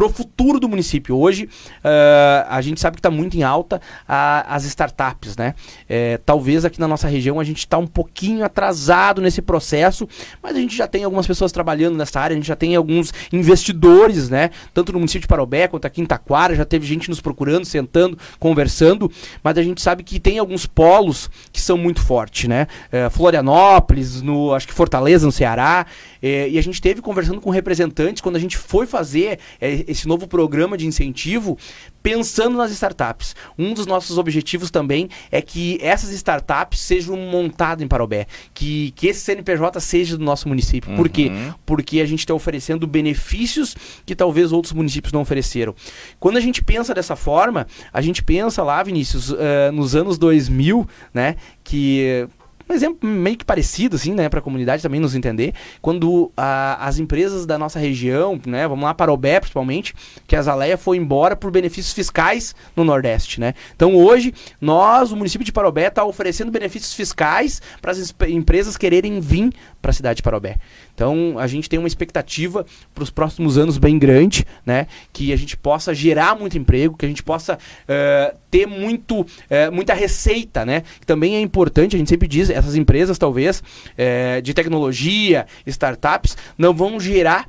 para 0.00 0.06
o 0.06 0.08
futuro 0.08 0.58
do 0.58 0.66
município. 0.66 1.14
Hoje 1.14 1.44
uh, 1.44 2.46
a 2.48 2.62
gente 2.62 2.80
sabe 2.80 2.96
que 2.96 3.00
está 3.00 3.10
muito 3.10 3.36
em 3.36 3.42
alta 3.42 3.82
a, 4.08 4.54
as 4.54 4.64
startups. 4.64 5.36
Né? 5.36 5.54
É, 5.86 6.18
talvez 6.24 6.64
aqui 6.64 6.80
na 6.80 6.88
nossa 6.88 7.06
região 7.06 7.38
a 7.38 7.44
gente 7.44 7.58
está 7.70 7.78
um 7.78 7.86
pouquinho 7.86 8.44
atrasado 8.44 9.22
nesse 9.22 9.40
processo, 9.40 10.08
mas 10.42 10.56
a 10.56 10.58
gente 10.58 10.76
já 10.76 10.88
tem 10.88 11.04
algumas 11.04 11.26
pessoas 11.26 11.52
trabalhando 11.52 11.96
nessa 11.96 12.20
área, 12.20 12.34
a 12.34 12.36
gente 12.36 12.48
já 12.48 12.56
tem 12.56 12.74
alguns 12.74 13.14
investidores, 13.32 14.28
né? 14.28 14.50
Tanto 14.74 14.92
no 14.92 14.98
município 14.98 15.22
de 15.22 15.28
Parobé 15.28 15.68
quanto 15.68 15.84
aqui 15.84 16.00
em 16.00 16.06
Taquara, 16.06 16.56
já 16.56 16.64
teve 16.64 16.84
gente 16.84 17.08
nos 17.08 17.20
procurando, 17.20 17.64
sentando, 17.64 18.18
conversando, 18.40 19.10
mas 19.42 19.56
a 19.56 19.62
gente 19.62 19.80
sabe 19.80 20.02
que 20.02 20.18
tem 20.18 20.38
alguns 20.38 20.66
polos 20.66 21.30
que 21.52 21.60
são 21.60 21.78
muito 21.78 22.02
fortes, 22.02 22.48
né? 22.48 22.66
É, 22.90 23.08
Florianópolis, 23.08 24.20
no, 24.20 24.52
acho 24.52 24.66
que 24.66 24.74
Fortaleza, 24.74 25.24
no 25.24 25.32
Ceará, 25.32 25.86
é, 26.20 26.48
e 26.48 26.58
a 26.58 26.62
gente 26.62 26.82
teve 26.82 27.00
conversando 27.00 27.40
com 27.40 27.50
representantes 27.50 28.20
quando 28.20 28.36
a 28.36 28.40
gente 28.40 28.58
foi 28.58 28.86
fazer 28.86 29.38
é, 29.60 29.84
esse 29.86 30.08
novo 30.08 30.26
programa 30.26 30.76
de 30.76 30.86
incentivo, 30.86 31.56
pensando 32.02 32.56
nas 32.56 32.70
startups. 32.70 33.34
Um 33.58 33.74
dos 33.74 33.86
nossos 33.86 34.18
objetivos 34.18 34.70
também 34.70 35.08
é 35.30 35.40
que 35.40 35.78
essas 35.80 36.10
startups 36.10 36.80
sejam 36.80 37.16
montadas 37.16 37.82
em 37.82 37.88
Parobé, 37.88 38.26
que, 38.54 38.92
que 38.92 39.06
esse 39.08 39.20
CNPJ 39.20 39.80
seja 39.80 40.16
do 40.16 40.24
nosso 40.24 40.48
município. 40.48 40.90
Uhum. 40.90 40.96
Por 40.96 41.08
quê? 41.08 41.28
Uhum. 41.28 41.54
Porque 41.64 42.00
a 42.00 42.06
gente 42.06 42.20
está 42.20 42.34
oferecendo 42.34 42.86
benefícios 42.86 43.76
que 44.04 44.14
talvez 44.14 44.52
outros 44.52 44.72
municípios 44.72 45.12
não 45.12 45.20
ofereceram. 45.20 45.74
Quando 46.18 46.36
a 46.36 46.40
gente 46.40 46.62
pensa 46.62 46.94
dessa 46.94 47.16
forma, 47.16 47.66
a 47.92 48.00
gente 48.00 48.22
pensa 48.22 48.62
lá, 48.62 48.82
Vinícius, 48.82 49.30
uh, 49.30 49.36
nos 49.72 49.94
anos 49.94 50.18
2000, 50.18 50.88
né, 51.12 51.36
que 51.62 52.28
um 52.70 52.74
exemplo 52.74 53.08
meio 53.08 53.36
que 53.36 53.44
parecido, 53.44 53.96
assim, 53.96 54.14
né, 54.14 54.28
para 54.28 54.38
a 54.38 54.42
comunidade 54.42 54.82
também 54.82 55.00
nos 55.00 55.14
entender, 55.14 55.52
quando 55.82 56.30
a, 56.36 56.86
as 56.86 56.98
empresas 56.98 57.44
da 57.44 57.58
nossa 57.58 57.78
região, 57.78 58.40
né, 58.46 58.66
vamos 58.68 58.84
lá, 58.84 58.94
BE 59.16 59.40
principalmente, 59.40 59.94
que 60.26 60.36
a 60.36 60.42
Zaleia 60.42 60.78
foi 60.78 60.96
embora 60.96 61.34
por 61.34 61.50
benefícios 61.50 61.92
fiscais 61.92 62.54
no 62.76 62.84
Nordeste, 62.84 63.40
né. 63.40 63.54
Então 63.74 63.94
hoje, 63.94 64.32
nós, 64.60 65.10
o 65.12 65.16
município 65.16 65.44
de 65.44 65.52
Parobé, 65.52 65.88
está 65.88 66.04
oferecendo 66.04 66.52
benefícios 66.52 66.94
fiscais 66.94 67.60
para 67.80 67.90
as 67.90 68.14
empresas 68.28 68.76
quererem 68.76 69.20
vir 69.20 69.50
para 69.80 69.90
a 69.90 69.94
cidade 69.94 70.18
de 70.18 70.22
Parobé. 70.22 70.56
Então 70.94 71.38
a 71.38 71.46
gente 71.46 71.68
tem 71.68 71.78
uma 71.78 71.88
expectativa 71.88 72.64
para 72.94 73.02
os 73.02 73.10
próximos 73.10 73.56
anos 73.56 73.78
bem 73.78 73.98
grande, 73.98 74.46
né, 74.64 74.86
que 75.12 75.32
a 75.32 75.36
gente 75.36 75.56
possa 75.56 75.94
gerar 75.94 76.38
muito 76.38 76.58
emprego, 76.58 76.96
que 76.96 77.06
a 77.06 77.08
gente 77.08 77.22
possa 77.22 77.54
uh, 77.54 78.38
ter 78.50 78.66
muito, 78.66 79.20
uh, 79.20 79.26
muita 79.72 79.94
receita, 79.94 80.64
né, 80.64 80.82
também 81.06 81.36
é 81.36 81.40
importante, 81.40 81.96
a 81.96 81.98
gente 81.98 82.08
sempre 82.08 82.28
diz, 82.28 82.50
essas 82.50 82.76
empresas 82.76 83.18
talvez 83.18 83.60
uh, 83.60 84.42
de 84.42 84.52
tecnologia, 84.52 85.46
startups, 85.66 86.36
não 86.56 86.74
vão 86.74 87.00
gerar 87.00 87.48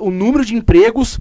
o 0.00 0.10
número 0.10 0.46
de 0.46 0.54
empregos 0.54 1.20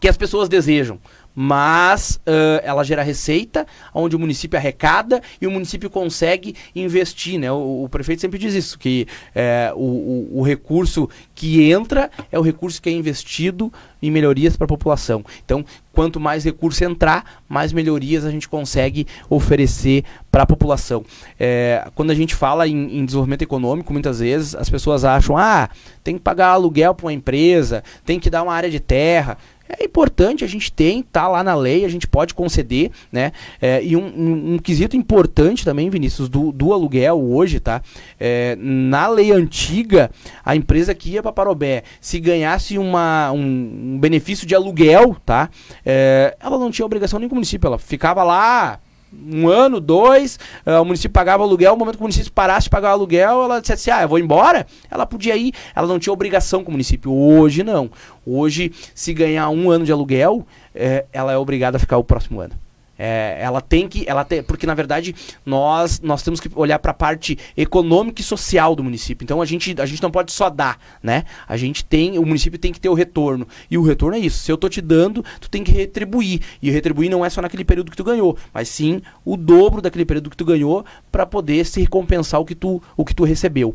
que 0.00 0.08
as 0.08 0.16
pessoas 0.16 0.48
desejam 0.48 0.98
mas 1.34 2.20
uh, 2.26 2.60
ela 2.62 2.84
gera 2.84 3.02
receita, 3.02 3.66
onde 3.92 4.14
o 4.14 4.18
município 4.18 4.58
arrecada 4.58 5.20
e 5.40 5.46
o 5.46 5.50
município 5.50 5.90
consegue 5.90 6.54
investir. 6.74 7.38
Né? 7.38 7.50
O, 7.50 7.84
o 7.84 7.88
prefeito 7.88 8.20
sempre 8.20 8.38
diz 8.38 8.54
isso, 8.54 8.78
que 8.78 9.06
é, 9.34 9.72
o, 9.74 9.78
o, 9.78 10.38
o, 10.40 10.42
recurso 10.42 11.08
que 11.34 11.70
entra 11.70 12.10
é 12.30 12.38
o 12.38 12.42
recurso 12.42 12.80
que 12.80 12.88
é 12.88 12.92
investido 12.92 13.72
em 14.00 14.10
melhorias 14.10 14.56
para 14.56 14.66
a 14.66 14.68
população. 14.68 15.24
Então, 15.44 15.64
quanto 15.92 16.20
mais 16.20 16.44
recurso 16.44 16.84
entrar, 16.84 17.42
mais 17.48 17.72
melhorias 17.72 18.24
a 18.24 18.30
gente 18.30 18.48
consegue 18.48 19.06
oferecer 19.30 20.04
para 20.30 20.42
a 20.42 20.46
população. 20.46 21.04
É, 21.38 21.88
quando 21.94 22.10
a 22.10 22.14
gente 22.14 22.34
fala 22.34 22.68
em, 22.68 22.98
em, 22.98 23.04
desenvolvimento 23.04 23.42
econômico, 23.42 23.92
muitas 23.92 24.20
vezes 24.20 24.54
as 24.54 24.68
pessoas 24.68 25.04
acham, 25.04 25.36
ah, 25.38 25.70
tem 26.02 26.16
que 26.16 26.20
pagar 26.20 26.48
aluguel 26.48 26.94
para 26.94 27.06
uma 27.06 27.12
empresa, 27.12 27.82
tem 28.04 28.20
que 28.20 28.28
dar 28.28 28.42
uma 28.42 28.52
área 28.52 28.70
de 28.70 28.80
terra 28.80 29.38
é 29.68 29.84
importante, 29.84 30.44
a 30.44 30.46
gente 30.46 30.72
tem, 30.72 31.02
tá 31.02 31.26
lá 31.26 31.42
na 31.42 31.54
lei, 31.54 31.84
a 31.84 31.88
gente 31.88 32.06
pode 32.06 32.34
conceder, 32.34 32.90
né? 33.10 33.32
É, 33.60 33.82
e 33.82 33.96
um, 33.96 34.04
um, 34.04 34.54
um, 34.54 34.58
quesito 34.58 34.96
importante 34.96 35.64
também, 35.64 35.88
Vinícius, 35.88 36.28
do, 36.28 36.52
do 36.52 36.72
aluguel 36.72 37.20
hoje, 37.20 37.60
tá? 37.60 37.82
É, 38.20 38.56
na 38.60 39.08
lei 39.08 39.32
antiga, 39.32 40.10
a 40.44 40.54
empresa 40.54 40.94
que 40.94 41.10
ia 41.10 41.22
para 41.22 41.32
Parobé, 41.32 41.82
se 42.00 42.20
ganhasse 42.20 42.78
uma, 42.78 43.32
um, 43.32 43.94
um 43.94 43.98
benefício 43.98 44.46
de 44.46 44.54
aluguel, 44.54 45.16
tá? 45.24 45.48
É, 45.84 46.36
ela 46.40 46.58
não 46.58 46.70
tinha 46.70 46.84
obrigação 46.84 47.18
nem 47.18 47.28
com 47.28 47.34
o 47.34 47.36
município, 47.36 47.66
ela 47.66 47.78
ficava 47.78 48.22
lá 48.22 48.80
um 49.26 49.48
ano, 49.48 49.80
dois, 49.80 50.38
uh, 50.66 50.80
o 50.80 50.84
município 50.84 51.12
pagava 51.12 51.42
aluguel, 51.42 51.72
no 51.72 51.78
momento 51.78 51.96
que 51.96 52.02
o 52.02 52.04
município 52.04 52.32
parasse 52.32 52.64
de 52.64 52.70
pagar 52.70 52.90
o 52.90 52.92
aluguel, 52.92 53.44
ela 53.44 53.60
disse 53.60 53.72
assim, 53.72 53.90
ah, 53.90 54.02
eu 54.02 54.08
vou 54.08 54.18
embora, 54.18 54.66
ela 54.90 55.06
podia 55.06 55.36
ir, 55.36 55.52
ela 55.74 55.86
não 55.86 55.98
tinha 55.98 56.12
obrigação 56.12 56.62
com 56.62 56.70
o 56.70 56.72
município. 56.72 57.12
Hoje 57.12 57.62
não. 57.62 57.90
Hoje, 58.26 58.72
se 58.94 59.12
ganhar 59.12 59.48
um 59.50 59.70
ano 59.70 59.84
de 59.84 59.92
aluguel, 59.92 60.46
é, 60.74 61.06
ela 61.12 61.32
é 61.32 61.36
obrigada 61.36 61.76
a 61.76 61.80
ficar 61.80 61.98
o 61.98 62.04
próximo 62.04 62.40
ano. 62.40 62.63
É, 62.98 63.38
ela 63.40 63.60
tem 63.60 63.88
que, 63.88 64.04
ela 64.08 64.24
tem, 64.24 64.42
porque 64.42 64.66
na 64.66 64.74
verdade 64.74 65.14
nós 65.44 66.00
nós 66.00 66.22
temos 66.22 66.40
que 66.40 66.48
olhar 66.54 66.78
para 66.78 66.92
a 66.92 66.94
parte 66.94 67.38
econômica 67.56 68.20
e 68.20 68.24
social 68.24 68.74
do 68.74 68.84
município. 68.84 69.24
Então 69.24 69.40
a 69.42 69.44
gente 69.44 69.74
a 69.80 69.86
gente 69.86 70.02
não 70.02 70.10
pode 70.10 70.32
só 70.32 70.48
dar, 70.48 70.78
né? 71.02 71.24
A 71.48 71.56
gente 71.56 71.84
tem, 71.84 72.18
o 72.18 72.24
município 72.24 72.58
tem 72.58 72.72
que 72.72 72.80
ter 72.80 72.88
o 72.88 72.94
retorno 72.94 73.46
e 73.70 73.76
o 73.76 73.82
retorno 73.82 74.16
é 74.16 74.20
isso. 74.20 74.38
Se 74.38 74.52
eu 74.52 74.56
tô 74.56 74.68
te 74.68 74.80
dando, 74.80 75.24
tu 75.40 75.50
tem 75.50 75.64
que 75.64 75.72
retribuir 75.72 76.40
e 76.62 76.70
retribuir 76.70 77.10
não 77.10 77.24
é 77.24 77.30
só 77.30 77.42
naquele 77.42 77.64
período 77.64 77.90
que 77.90 77.96
tu 77.96 78.04
ganhou, 78.04 78.36
mas 78.52 78.68
sim 78.68 79.02
o 79.24 79.36
dobro 79.36 79.80
daquele 79.80 80.04
período 80.04 80.30
que 80.30 80.36
tu 80.36 80.44
ganhou 80.44 80.84
para 81.10 81.26
poder 81.26 81.64
se 81.66 81.80
recompensar 81.80 82.40
o 82.40 82.44
que 82.44 82.54
tu 82.54 82.82
o 82.96 83.04
que 83.04 83.14
tu 83.14 83.24
recebeu. 83.24 83.74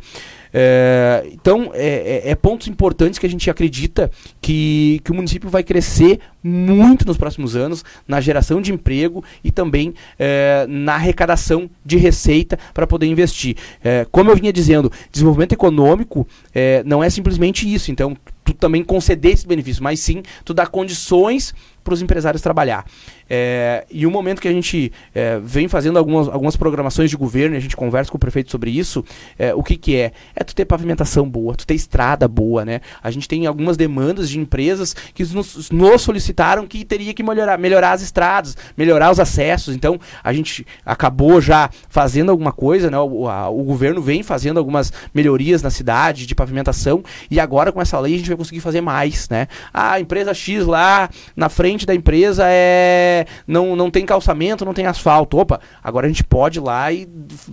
É, 0.53 1.27
então, 1.31 1.71
é, 1.73 2.23
é, 2.25 2.31
é, 2.31 2.35
pontos 2.35 2.67
importantes 2.67 3.19
que 3.19 3.25
a 3.25 3.29
gente 3.29 3.49
acredita 3.49 4.09
que, 4.41 5.01
que 5.03 5.11
o 5.11 5.15
município 5.15 5.49
vai 5.49 5.63
crescer 5.63 6.19
muito 6.43 7.05
nos 7.05 7.17
próximos 7.17 7.55
anos 7.55 7.83
na 8.07 8.19
geração 8.21 8.61
de 8.61 8.71
emprego 8.71 9.23
e 9.43 9.51
também 9.51 9.93
é, 10.17 10.65
na 10.67 10.95
arrecadação 10.95 11.69
de 11.85 11.97
receita 11.97 12.57
para 12.73 12.87
poder 12.87 13.05
investir. 13.05 13.57
É, 13.83 14.05
como 14.11 14.31
eu 14.31 14.35
vinha 14.35 14.53
dizendo, 14.53 14.91
desenvolvimento 15.11 15.53
econômico 15.53 16.27
é, 16.53 16.83
não 16.85 17.03
é 17.03 17.09
simplesmente 17.09 17.71
isso. 17.71 17.91
Então, 17.91 18.15
tu 18.43 18.53
também 18.53 18.83
conceder 18.83 19.33
esse 19.33 19.47
benefício, 19.47 19.83
mas 19.83 19.99
sim 19.99 20.23
tu 20.43 20.53
dar 20.53 20.67
condições 20.67 21.53
para 21.83 21.93
os 21.93 22.01
empresários 22.01 22.41
trabalhar. 22.41 22.85
É, 23.29 23.85
e 23.91 24.07
o 24.07 24.11
momento 24.11 24.41
que 24.41 24.47
a 24.47 24.51
gente 24.51 24.91
é, 25.13 25.39
vem 25.39 25.67
fazendo 25.67 25.99
algumas, 25.99 26.27
algumas 26.27 26.55
programações 26.55 27.09
de 27.09 27.15
governo, 27.15 27.55
a 27.55 27.59
gente 27.59 27.77
conversa 27.77 28.09
com 28.09 28.17
o 28.17 28.19
prefeito 28.19 28.49
sobre 28.49 28.71
isso, 28.71 29.05
é, 29.37 29.53
o 29.53 29.61
que, 29.61 29.77
que 29.77 29.95
é? 29.95 30.11
É 30.35 30.43
tu 30.43 30.55
ter 30.55 30.65
pavimentação 30.65 31.29
boa, 31.29 31.53
tu 31.55 31.67
ter 31.67 31.75
estrada 31.75 32.27
boa, 32.27 32.65
né? 32.65 32.81
A 33.03 33.11
gente 33.11 33.27
tem 33.27 33.45
algumas 33.45 33.77
demandas 33.77 34.29
de 34.29 34.39
empresas 34.39 34.95
que 35.13 35.23
nos, 35.33 35.69
nos 35.69 36.01
solicitaram 36.01 36.65
que 36.65 36.83
teria 36.83 37.13
que 37.13 37.21
melhorar, 37.21 37.57
melhorar 37.59 37.91
as 37.91 38.01
estradas, 38.01 38.57
melhorar 38.75 39.11
os 39.11 39.19
acessos. 39.19 39.75
Então, 39.75 39.99
a 40.23 40.33
gente 40.33 40.65
acabou 40.85 41.39
já 41.39 41.69
fazendo 41.87 42.31
alguma 42.31 42.51
coisa, 42.51 42.89
né? 42.89 42.97
O, 42.97 43.27
a, 43.27 43.49
o 43.49 43.63
governo 43.63 44.01
vem 44.01 44.23
fazendo 44.23 44.57
algumas 44.57 44.91
melhorias 45.13 45.61
na 45.61 45.69
cidade 45.69 46.25
de 46.25 46.33
pavimentação 46.33 47.03
e 47.29 47.39
agora 47.39 47.71
com 47.71 47.81
essa 47.81 47.99
lei 47.99 48.15
a 48.15 48.17
gente 48.17 48.27
vai 48.27 48.37
conseguir 48.37 48.59
fazer 48.59 48.81
mais, 48.81 49.29
né? 49.29 49.47
A 49.73 49.99
empresa 49.99 50.33
X 50.33 50.65
lá 50.65 51.09
na 51.35 51.49
frente 51.49 51.85
da 51.85 51.93
empresa 51.93 52.45
é 52.47 53.18
não, 53.47 53.75
não 53.75 53.89
tem 53.89 54.05
calçamento, 54.05 54.65
não 54.65 54.73
tem 54.73 54.85
asfalto. 54.85 55.37
Opa, 55.37 55.59
agora 55.83 56.05
a 56.05 56.09
gente 56.09 56.23
pode 56.23 56.59
ir 56.59 56.61
lá 56.61 56.91
e 56.91 57.07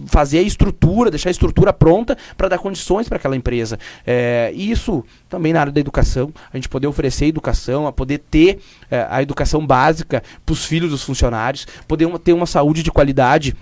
fazer 0.07 0.39
a 0.39 0.43
estrutura, 0.43 1.11
deixar 1.11 1.31
a 1.31 1.33
estrutura 1.33 1.73
pronta 1.73 2.17
para 2.37 2.49
dar 2.49 2.59
condições 2.59 3.09
para 3.09 3.17
aquela 3.17 3.37
empresa. 3.37 3.79
É, 4.07 4.53
e 4.55 4.71
isso 4.71 5.05
também 5.29 5.53
na 5.53 5.61
área 5.61 5.73
da 5.73 5.81
educação, 5.81 6.33
a 6.53 6.57
gente 6.57 6.69
poder 6.69 6.87
oferecer 6.87 7.27
educação, 7.27 7.87
a 7.87 7.93
poder 7.93 8.19
ter 8.19 8.59
é, 8.91 9.07
a 9.09 9.23
educação 9.23 9.67
básica 9.67 10.23
para 10.45 10.53
os 10.53 10.65
filhos 10.65 10.91
dos 10.91 11.03
funcionários, 11.03 11.67
poder 11.87 12.07
uma, 12.07 12.19
ter 12.19 12.33
uma 12.33 12.47
saúde 12.47 12.83
de 12.83 12.91
qualidade 12.91 13.55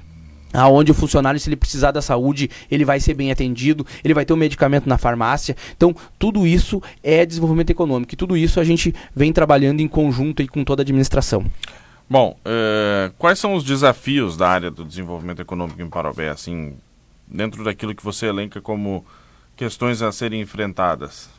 aonde 0.54 0.92
o 0.92 0.94
funcionário, 0.94 1.38
se 1.40 1.48
ele 1.48 1.56
precisar 1.56 1.90
da 1.90 2.00
saúde, 2.00 2.48
ele 2.70 2.84
vai 2.84 3.00
ser 3.00 3.14
bem 3.14 3.32
atendido, 3.32 3.84
ele 4.04 4.14
vai 4.14 4.24
ter 4.24 4.32
o 4.32 4.36
um 4.36 4.38
medicamento 4.38 4.88
na 4.88 4.96
farmácia. 4.96 5.56
Então, 5.76 5.94
tudo 6.18 6.46
isso 6.46 6.80
é 7.02 7.26
desenvolvimento 7.26 7.70
econômico 7.70 8.14
e 8.14 8.16
tudo 8.16 8.36
isso 8.36 8.60
a 8.60 8.64
gente 8.64 8.94
vem 9.14 9.32
trabalhando 9.32 9.80
em 9.80 9.88
conjunto 9.88 10.40
aí 10.40 10.48
com 10.48 10.62
toda 10.62 10.82
a 10.82 10.84
administração. 10.84 11.44
Bom, 12.08 12.38
uh, 12.40 13.12
quais 13.18 13.38
são 13.38 13.54
os 13.54 13.64
desafios 13.64 14.36
da 14.36 14.48
área 14.48 14.70
do 14.70 14.84
desenvolvimento 14.84 15.40
econômico 15.40 15.80
em 15.80 15.88
Parobé, 15.88 16.28
assim, 16.28 16.76
dentro 17.26 17.64
daquilo 17.64 17.94
que 17.94 18.04
você 18.04 18.26
elenca 18.26 18.60
como 18.60 19.04
questões 19.56 20.02
a 20.02 20.12
serem 20.12 20.40
enfrentadas? 20.42 21.30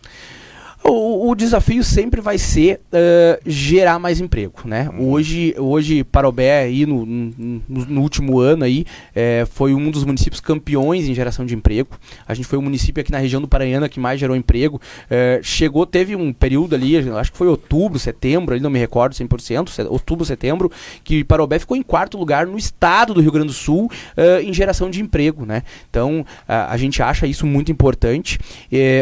O, 0.87 1.31
o, 1.31 1.35
desafio 1.35 1.83
sempre 1.83 2.21
vai 2.21 2.37
ser 2.37 2.79
uh, 2.93 3.41
gerar 3.43 3.97
mais 3.97 4.21
emprego, 4.21 4.53
né? 4.65 4.87
Uhum. 4.89 5.09
Hoje, 5.09 5.55
hoje 5.57 6.03
Parobé 6.03 6.59
aí 6.59 6.85
no, 6.85 7.03
no, 7.03 7.63
no 7.67 8.01
último 8.01 8.39
ano 8.39 8.63
aí 8.63 8.85
é, 9.15 9.47
foi 9.49 9.73
um 9.73 9.89
dos 9.89 10.03
municípios 10.03 10.39
campeões 10.39 11.09
em 11.09 11.15
geração 11.15 11.43
de 11.43 11.55
emprego. 11.55 11.89
A 12.27 12.35
gente 12.35 12.47
foi 12.47 12.59
o 12.59 12.61
município 12.61 13.01
aqui 13.01 13.11
na 13.11 13.17
região 13.17 13.41
do 13.41 13.47
Paranhana 13.47 13.89
que 13.89 13.99
mais 13.99 14.19
gerou 14.19 14.35
emprego. 14.35 14.79
É, 15.09 15.39
chegou, 15.41 15.87
teve 15.87 16.15
um 16.15 16.31
período 16.31 16.75
ali, 16.75 16.95
acho 16.97 17.31
que 17.31 17.37
foi 17.37 17.47
outubro, 17.47 17.97
setembro, 17.97 18.53
ali 18.53 18.61
não 18.61 18.69
me 18.69 18.77
recordo 18.77 19.13
100%, 19.13 19.89
outubro, 19.89 20.23
setembro, 20.23 20.71
que 21.03 21.23
Parobé 21.23 21.57
ficou 21.57 21.75
em 21.75 21.81
quarto 21.81 22.15
lugar 22.15 22.45
no 22.45 22.59
estado 22.59 23.11
do 23.11 23.21
Rio 23.21 23.31
Grande 23.31 23.47
do 23.47 23.53
Sul 23.53 23.85
uh, 24.15 24.39
em 24.39 24.53
geração 24.53 24.91
de 24.91 25.01
emprego, 25.01 25.47
né? 25.47 25.63
Então 25.89 26.23
a, 26.47 26.71
a 26.71 26.77
gente 26.77 27.01
acha 27.01 27.25
isso 27.25 27.47
muito 27.47 27.71
importante, 27.71 28.37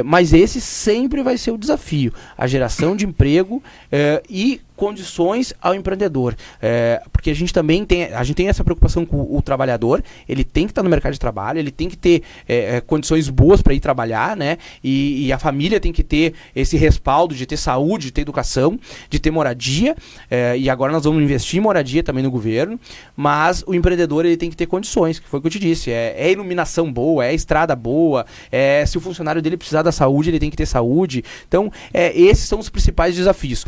mas 0.05 0.31
esse 0.31 0.61
sempre 0.61 1.21
vai 1.21 1.37
ser 1.37 1.51
o 1.51 1.57
desafio 1.57 1.72
desafio, 1.73 2.13
a 2.37 2.47
geração 2.47 2.95
de 2.95 3.05
emprego 3.05 3.61
eh, 3.91 4.21
e 4.29 4.61
condições 4.75 5.53
ao 5.61 5.75
empreendedor. 5.75 6.35
É, 6.61 7.01
porque 7.11 7.29
a 7.29 7.35
gente 7.35 7.53
também 7.53 7.85
tem, 7.85 8.05
a 8.05 8.23
gente 8.23 8.35
tem 8.35 8.47
essa 8.47 8.63
preocupação 8.63 9.05
com 9.05 9.17
o, 9.17 9.37
o 9.37 9.41
trabalhador, 9.41 10.03
ele 10.27 10.43
tem 10.43 10.65
que 10.65 10.71
estar 10.71 10.83
no 10.83 10.89
mercado 10.89 11.13
de 11.13 11.19
trabalho, 11.19 11.59
ele 11.59 11.71
tem 11.71 11.89
que 11.89 11.97
ter 11.97 12.23
é, 12.47 12.77
é, 12.77 12.81
condições 12.81 13.29
boas 13.29 13.61
para 13.61 13.73
ir 13.73 13.79
trabalhar, 13.79 14.35
né? 14.35 14.57
E, 14.83 15.27
e, 15.27 15.33
a 15.33 15.39
família 15.39 15.79
tem 15.79 15.91
que 15.91 16.03
ter 16.03 16.33
esse 16.55 16.77
respaldo 16.77 17.35
de 17.35 17.45
ter 17.45 17.57
saúde, 17.57 18.05
de 18.07 18.11
ter 18.11 18.21
educação, 18.21 18.79
de 19.09 19.19
ter 19.19 19.31
moradia. 19.31 19.95
É, 20.29 20.57
e 20.57 20.69
agora 20.69 20.91
nós 20.91 21.03
vamos 21.03 21.21
investir 21.23 21.59
em 21.59 21.61
moradia 21.61 22.03
também 22.03 22.23
no 22.23 22.31
governo, 22.31 22.79
mas 23.15 23.63
o 23.65 23.73
empreendedor 23.73 24.25
ele 24.25 24.37
tem 24.37 24.49
que 24.49 24.55
ter 24.55 24.65
condições, 24.65 25.19
que 25.19 25.27
foi 25.27 25.39
o 25.39 25.41
que 25.41 25.47
eu 25.47 25.51
te 25.51 25.59
disse. 25.59 25.91
É, 25.91 26.15
é 26.17 26.31
iluminação 26.31 26.91
boa, 26.91 27.25
é 27.25 27.33
estrada 27.33 27.75
boa, 27.75 28.25
é, 28.51 28.85
se 28.85 28.97
o 28.97 29.01
funcionário 29.01 29.41
dele 29.41 29.57
precisar 29.57 29.81
da 29.81 29.91
saúde, 29.91 30.29
ele 30.29 30.39
tem 30.39 30.49
que 30.49 30.57
ter 30.57 30.65
saúde. 30.65 31.23
Então, 31.47 31.71
é, 31.93 32.17
esses 32.19 32.47
são 32.47 32.59
os 32.59 32.69
principais 32.69 33.15
desafios. 33.15 33.65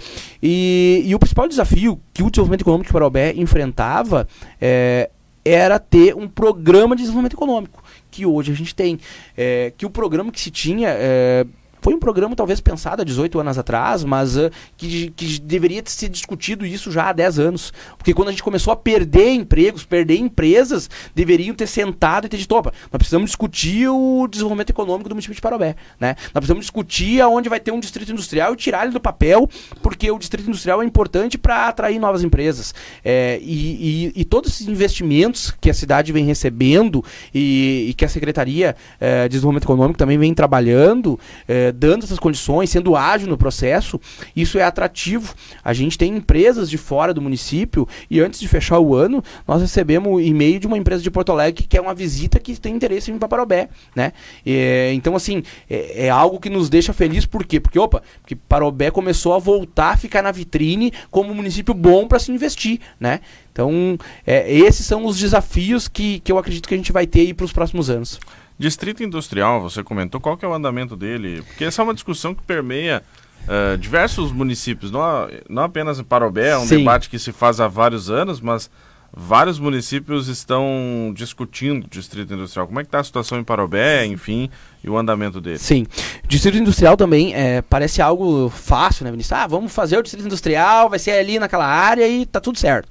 E 1.01 1.15
o 1.15 1.19
principal 1.19 1.47
desafio 1.47 1.99
que 2.13 2.23
o 2.23 2.29
desenvolvimento 2.29 2.61
econômico 2.61 2.87
de 2.87 2.93
Parobé 2.93 3.33
enfrentava 3.35 4.27
é, 4.59 5.09
era 5.43 5.77
ter 5.77 6.15
um 6.15 6.27
programa 6.27 6.95
de 6.95 7.03
desenvolvimento 7.03 7.35
econômico, 7.35 7.83
que 8.09 8.25
hoje 8.25 8.51
a 8.51 8.55
gente 8.55 8.73
tem. 8.73 8.99
É, 9.37 9.71
que 9.77 9.85
o 9.85 9.89
programa 9.89 10.31
que 10.31 10.39
se 10.39 10.49
tinha 10.49 10.89
é, 10.89 11.45
foi 11.85 11.93
um 11.93 11.99
programa 11.99 12.35
talvez 12.35 12.59
pensado 12.59 13.03
há 13.03 13.05
18 13.05 13.39
anos 13.39 13.59
atrás, 13.59 14.03
mas 14.03 14.35
uh, 14.35 14.49
que, 14.75 15.11
que 15.11 15.39
deveria 15.39 15.83
ter 15.83 15.91
sido 15.91 16.13
discutido 16.13 16.65
isso 16.65 16.91
já 16.91 17.09
há 17.09 17.13
10 17.13 17.37
anos. 17.37 17.71
Porque 17.95 18.11
quando 18.11 18.29
a 18.29 18.31
gente 18.31 18.41
começou 18.41 18.73
a 18.73 18.75
perder 18.75 19.29
empregos, 19.29 19.85
perder 19.85 20.17
empresas, 20.17 20.89
deveriam 21.13 21.53
ter 21.53 21.67
sentado 21.67 22.25
e 22.25 22.27
ter 22.27 22.37
dito, 22.37 22.55
opa, 22.55 22.73
nós 22.91 22.97
precisamos 22.97 23.29
discutir 23.29 23.87
o 23.87 24.27
desenvolvimento 24.27 24.71
econômico 24.71 25.07
do 25.09 25.13
município 25.13 25.35
de 25.35 25.41
Parobé. 25.41 25.75
Né? 25.99 26.15
Nós 26.17 26.31
precisamos 26.31 26.65
discutir 26.65 27.21
aonde 27.21 27.49
vai 27.49 27.59
ter 27.59 27.69
um 27.69 27.79
distrito 27.79 28.11
industrial 28.11 28.53
e 28.53 28.55
tirar 28.55 28.85
ele 28.85 28.93
do 28.93 28.99
papel, 28.99 29.47
porque 29.83 30.09
o 30.09 30.17
distrito 30.17 30.47
industrial 30.47 30.81
é 30.81 30.85
importante 30.85 31.37
para 31.37 31.67
atrair 31.67 31.99
novas 31.99 32.23
empresas. 32.23 32.73
É, 33.03 33.37
e, 33.43 34.07
e, 34.15 34.21
e, 34.21 34.25
todos 34.25 34.53
esses 34.53 34.67
investimentos 34.67 35.53
que 35.61 35.69
a 35.69 35.73
cidade 35.75 36.11
vem 36.11 36.25
recebendo 36.25 37.05
e, 37.31 37.89
e 37.89 37.93
que 37.93 38.03
a 38.03 38.09
Secretaria 38.09 38.75
é, 38.99 39.25
de 39.25 39.29
Desenvolvimento 39.29 39.65
Econômico 39.65 39.99
também 39.99 40.17
vem 40.17 40.33
trabalhando, 40.33 41.19
é, 41.47 41.74
dando 41.75 42.03
essas 42.03 42.19
condições, 42.19 42.69
sendo 42.69 42.95
ágil 42.95 43.27
no 43.27 43.37
processo, 43.37 43.99
isso 44.35 44.57
é 44.57 44.63
atrativo. 44.63 45.33
A 45.63 45.73
gente 45.73 45.97
tem 45.97 46.15
empresas 46.15 46.69
de 46.69 46.77
fora 46.77 47.13
do 47.13 47.21
município 47.21 47.87
e 48.09 48.19
antes 48.19 48.39
de 48.39 48.47
fechar 48.47 48.79
o 48.79 48.95
ano, 48.95 49.23
nós 49.47 49.61
recebemos 49.61 50.23
e-mail 50.23 50.59
de 50.59 50.67
uma 50.67 50.77
empresa 50.77 51.03
de 51.03 51.11
Porto 51.11 51.31
Alegre 51.31 51.63
que 51.63 51.67
quer 51.67 51.81
uma 51.81 51.93
visita 51.93 52.39
que 52.39 52.59
tem 52.59 52.75
interesse 52.75 53.09
em 53.09 53.13
vir 53.13 53.19
para 53.19 53.27
Parobé, 53.27 53.69
né? 53.95 54.13
É, 54.45 54.91
então, 54.93 55.15
assim, 55.15 55.43
é, 55.69 56.05
é, 56.05 56.09
algo 56.09 56.39
que 56.39 56.49
nos 56.49 56.69
deixa 56.69 56.93
feliz, 56.93 57.25
por 57.25 57.45
quê? 57.45 57.59
Porque, 57.59 57.77
opa, 57.77 58.01
porque 58.21 58.35
Parobé 58.35 58.91
começou 58.91 59.33
a 59.33 59.39
voltar 59.39 59.93
a 59.93 59.97
ficar 59.97 60.21
na 60.21 60.31
vitrine 60.31 60.91
como 61.11 61.31
um 61.31 61.35
município 61.35 61.73
bom 61.73 62.07
para 62.07 62.19
se 62.19 62.31
investir, 62.31 62.79
né? 62.99 63.19
Então, 63.51 63.97
é, 64.25 64.51
esses 64.53 64.85
são 64.85 65.05
os 65.05 65.17
desafios 65.17 65.87
que, 65.87 66.19
que 66.19 66.31
eu 66.31 66.37
acredito 66.37 66.67
que 66.67 66.73
a 66.73 66.77
gente 66.77 66.91
vai 66.91 67.07
ter 67.07 67.33
para 67.33 67.45
os 67.45 67.53
próximos 67.53 67.89
anos. 67.89 68.19
Distrito 68.57 69.03
Industrial, 69.03 69.61
você 69.61 69.83
comentou, 69.83 70.21
qual 70.21 70.37
que 70.37 70.45
é 70.45 70.47
o 70.47 70.53
andamento 70.53 70.95
dele? 70.95 71.41
Porque 71.41 71.65
essa 71.65 71.81
é 71.81 71.83
uma 71.83 71.93
discussão 71.93 72.33
que 72.33 72.41
permeia 72.41 73.03
uh, 73.43 73.77
diversos 73.77 74.31
municípios, 74.31 74.91
não, 74.91 75.01
não 75.49 75.63
apenas 75.63 75.99
em 75.99 76.03
Parobé, 76.03 76.49
é 76.49 76.57
um 76.57 76.65
Sim. 76.65 76.77
debate 76.77 77.09
que 77.09 77.19
se 77.19 77.33
faz 77.33 77.59
há 77.59 77.67
vários 77.67 78.09
anos, 78.09 78.39
mas 78.39 78.69
vários 79.11 79.59
municípios 79.59 80.27
estão 80.27 81.13
discutindo 81.15 81.85
o 81.85 81.89
Distrito 81.89 82.33
Industrial. 82.33 82.65
Como 82.65 82.79
é 82.79 82.83
que 82.83 82.87
está 82.87 82.99
a 82.99 83.03
situação 83.03 83.37
em 83.37 83.43
Parobé, 83.43 84.05
enfim, 84.05 84.49
e 84.83 84.89
o 84.89 84.97
andamento 84.97 85.41
dele? 85.41 85.57
Sim. 85.57 85.85
Distrito 86.27 86.57
Industrial 86.57 86.95
também 86.95 87.33
é, 87.33 87.61
parece 87.61 88.01
algo 88.01 88.49
fácil, 88.49 89.03
né, 89.03 89.11
Vinícius? 89.11 89.33
Ah, 89.33 89.47
vamos 89.47 89.73
fazer 89.73 89.97
o 89.97 90.03
Distrito 90.03 90.25
Industrial, 90.25 90.89
vai 90.89 90.99
ser 90.99 91.11
ali 91.11 91.39
naquela 91.39 91.65
área 91.65 92.07
e 92.07 92.25
tá 92.25 92.39
tudo 92.39 92.57
certo 92.57 92.87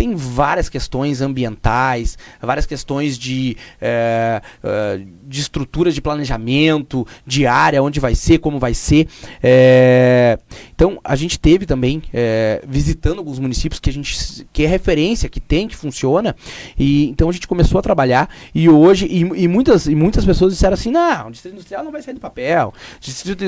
tem 0.00 0.14
várias 0.14 0.70
questões 0.70 1.20
ambientais, 1.20 2.16
várias 2.40 2.64
questões 2.64 3.18
de, 3.18 3.54
é, 3.78 4.40
de 5.26 5.40
estruturas 5.42 5.94
de 5.94 6.00
planejamento, 6.00 7.06
de 7.26 7.46
área, 7.46 7.82
onde 7.82 8.00
vai 8.00 8.14
ser, 8.14 8.38
como 8.38 8.58
vai 8.58 8.72
ser. 8.72 9.06
É, 9.42 10.38
então, 10.80 10.98
a 11.04 11.14
gente 11.14 11.38
teve 11.38 11.66
também, 11.66 12.02
é, 12.12 12.62
visitando 12.66 13.18
alguns 13.18 13.38
municípios 13.38 13.78
que 13.78 13.90
a 13.90 13.92
gente 13.92 14.46
que 14.52 14.62
é 14.62 14.66
referência, 14.66 15.28
que 15.28 15.40
tem, 15.40 15.68
que 15.68 15.76
funciona, 15.76 16.34
e 16.78 17.08
então 17.08 17.28
a 17.28 17.32
gente 17.32 17.46
começou 17.46 17.78
a 17.78 17.82
trabalhar, 17.82 18.30
e 18.54 18.68
hoje, 18.68 19.06
e, 19.06 19.20
e 19.20 19.48
muitas, 19.48 19.86
e 19.86 19.94
muitas 19.94 20.24
pessoas 20.24 20.54
disseram 20.54 20.74
assim, 20.74 20.90
não, 20.90 21.28
o 21.28 21.30
Distrito 21.30 21.52
Industrial 21.54 21.84
não 21.84 21.92
vai 21.92 22.00
sair 22.00 22.14
do 22.14 22.20
papel. 22.20 22.72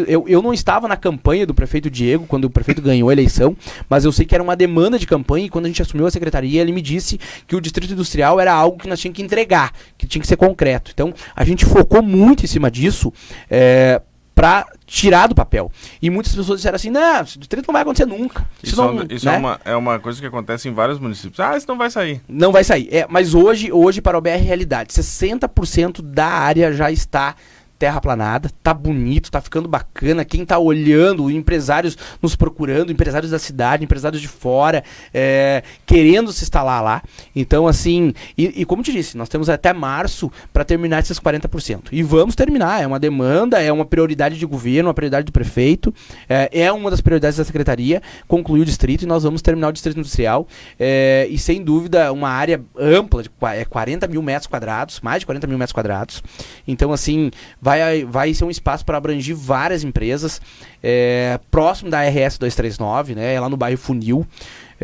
Eu, 0.06 0.28
eu 0.28 0.42
não 0.42 0.52
estava 0.52 0.86
na 0.86 0.96
campanha 0.96 1.46
do 1.46 1.54
prefeito 1.54 1.88
Diego, 1.88 2.26
quando 2.26 2.44
o 2.44 2.50
prefeito 2.50 2.82
ganhou 2.82 3.08
a 3.08 3.12
eleição, 3.12 3.56
mas 3.88 4.04
eu 4.04 4.12
sei 4.12 4.26
que 4.26 4.34
era 4.34 4.44
uma 4.44 4.56
demanda 4.56 4.98
de 4.98 5.06
campanha, 5.06 5.46
e 5.46 5.48
quando 5.48 5.66
a 5.66 5.68
gente 5.68 5.80
assumiu 5.80 6.06
a 6.06 6.10
secretaria, 6.10 6.32
secretaria, 6.32 6.60
ele 6.60 6.72
me 6.72 6.80
disse 6.80 7.18
que 7.46 7.54
o 7.54 7.60
distrito 7.60 7.92
industrial 7.92 8.40
era 8.40 8.52
algo 8.52 8.78
que 8.78 8.88
nós 8.88 9.00
tínhamos 9.00 9.16
que 9.16 9.22
entregar, 9.22 9.72
que 9.98 10.06
tinha 10.06 10.20
que 10.20 10.28
ser 10.28 10.36
concreto. 10.36 10.90
Então, 10.92 11.12
a 11.34 11.44
gente 11.44 11.64
focou 11.64 12.02
muito 12.02 12.44
em 12.44 12.46
cima 12.46 12.70
disso. 12.70 13.12
É, 13.50 14.00
para 14.34 14.66
tirar 14.86 15.26
do 15.26 15.34
papel. 15.34 15.70
E 16.00 16.10
muitas 16.10 16.34
pessoas 16.34 16.58
disseram 16.58 16.76
assim: 16.76 16.90
não, 16.90 17.20
o 17.20 17.24
distrito 17.24 17.66
não 17.66 17.72
vai 17.72 17.82
acontecer 17.82 18.06
nunca. 18.06 18.48
Isso, 18.62 18.72
isso, 18.74 18.76
não, 18.76 19.06
isso 19.08 19.28
é 19.28 19.32
né? 19.32 19.36
é, 19.36 19.38
uma, 19.38 19.60
é 19.66 19.76
uma 19.76 19.98
coisa 19.98 20.20
que 20.20 20.26
acontece 20.26 20.68
em 20.68 20.72
vários 20.72 20.98
municípios. 20.98 21.40
Ah, 21.40 21.56
isso 21.56 21.66
não 21.68 21.78
vai 21.78 21.90
sair. 21.90 22.20
Não 22.28 22.52
vai 22.52 22.64
sair. 22.64 22.88
É, 22.90 23.06
mas 23.08 23.34
hoje, 23.34 23.72
hoje 23.72 24.00
para 24.00 24.16
o 24.16 24.20
BR 24.20 24.30
é 24.30 24.36
realidade. 24.36 24.92
60% 24.92 26.02
da 26.02 26.26
área 26.26 26.72
já 26.72 26.90
está 26.90 27.34
terraplanada, 27.82 28.48
tá 28.62 28.72
bonito, 28.72 29.28
tá 29.28 29.40
ficando 29.40 29.68
bacana. 29.68 30.24
Quem 30.24 30.46
tá 30.46 30.56
olhando, 30.56 31.28
empresários 31.28 31.98
nos 32.22 32.36
procurando, 32.36 32.92
empresários 32.92 33.32
da 33.32 33.40
cidade, 33.40 33.82
empresários 33.82 34.22
de 34.22 34.28
fora, 34.28 34.84
é, 35.12 35.64
querendo 35.84 36.32
se 36.32 36.44
instalar 36.44 36.80
lá. 36.80 37.02
Então, 37.34 37.66
assim, 37.66 38.14
e, 38.38 38.60
e, 38.60 38.64
como 38.64 38.84
te 38.84 38.92
disse, 38.92 39.16
nós 39.16 39.28
temos 39.28 39.48
até 39.48 39.72
março 39.72 40.30
para 40.52 40.64
terminar 40.64 41.00
esses 41.00 41.18
40%. 41.18 41.88
E 41.90 42.04
vamos 42.04 42.36
terminar, 42.36 42.80
é 42.80 42.86
uma 42.86 43.00
demanda, 43.00 43.60
é 43.60 43.72
uma 43.72 43.84
prioridade 43.84 44.38
de 44.38 44.46
governo, 44.46 44.88
uma 44.88 44.94
prioridade 44.94 45.26
do 45.26 45.32
prefeito, 45.32 45.92
é, 46.28 46.48
é 46.52 46.70
uma 46.70 46.88
das 46.88 47.00
prioridades 47.00 47.36
da 47.36 47.44
secretaria, 47.44 48.00
concluir 48.28 48.60
o 48.60 48.64
distrito 48.64 49.02
e 49.02 49.06
nós 49.06 49.24
vamos 49.24 49.42
terminar 49.42 49.70
o 49.70 49.72
distrito 49.72 49.98
industrial. 49.98 50.46
É, 50.78 51.26
e 51.28 51.36
sem 51.36 51.64
dúvida, 51.64 52.12
uma 52.12 52.28
área 52.28 52.62
ampla, 52.78 53.24
de 53.24 53.30
é 53.56 53.64
40 53.64 54.06
mil 54.06 54.22
metros 54.22 54.46
quadrados, 54.46 55.00
mais 55.00 55.18
de 55.18 55.26
40 55.26 55.48
mil 55.48 55.58
metros 55.58 55.72
quadrados. 55.72 56.22
Então, 56.64 56.92
assim, 56.92 57.32
vai 57.60 57.71
vai, 57.80 58.04
vai 58.04 58.34
ser 58.34 58.44
um 58.44 58.50
espaço 58.50 58.84
para 58.84 58.96
abranger 58.98 59.36
várias 59.36 59.84
empresas, 59.84 60.40
é, 60.82 61.38
próximo 61.50 61.90
da 61.90 62.02
RS 62.02 62.38
239, 62.38 63.14
né, 63.14 63.38
lá 63.38 63.48
no 63.48 63.56
bairro 63.56 63.78
Funil. 63.78 64.26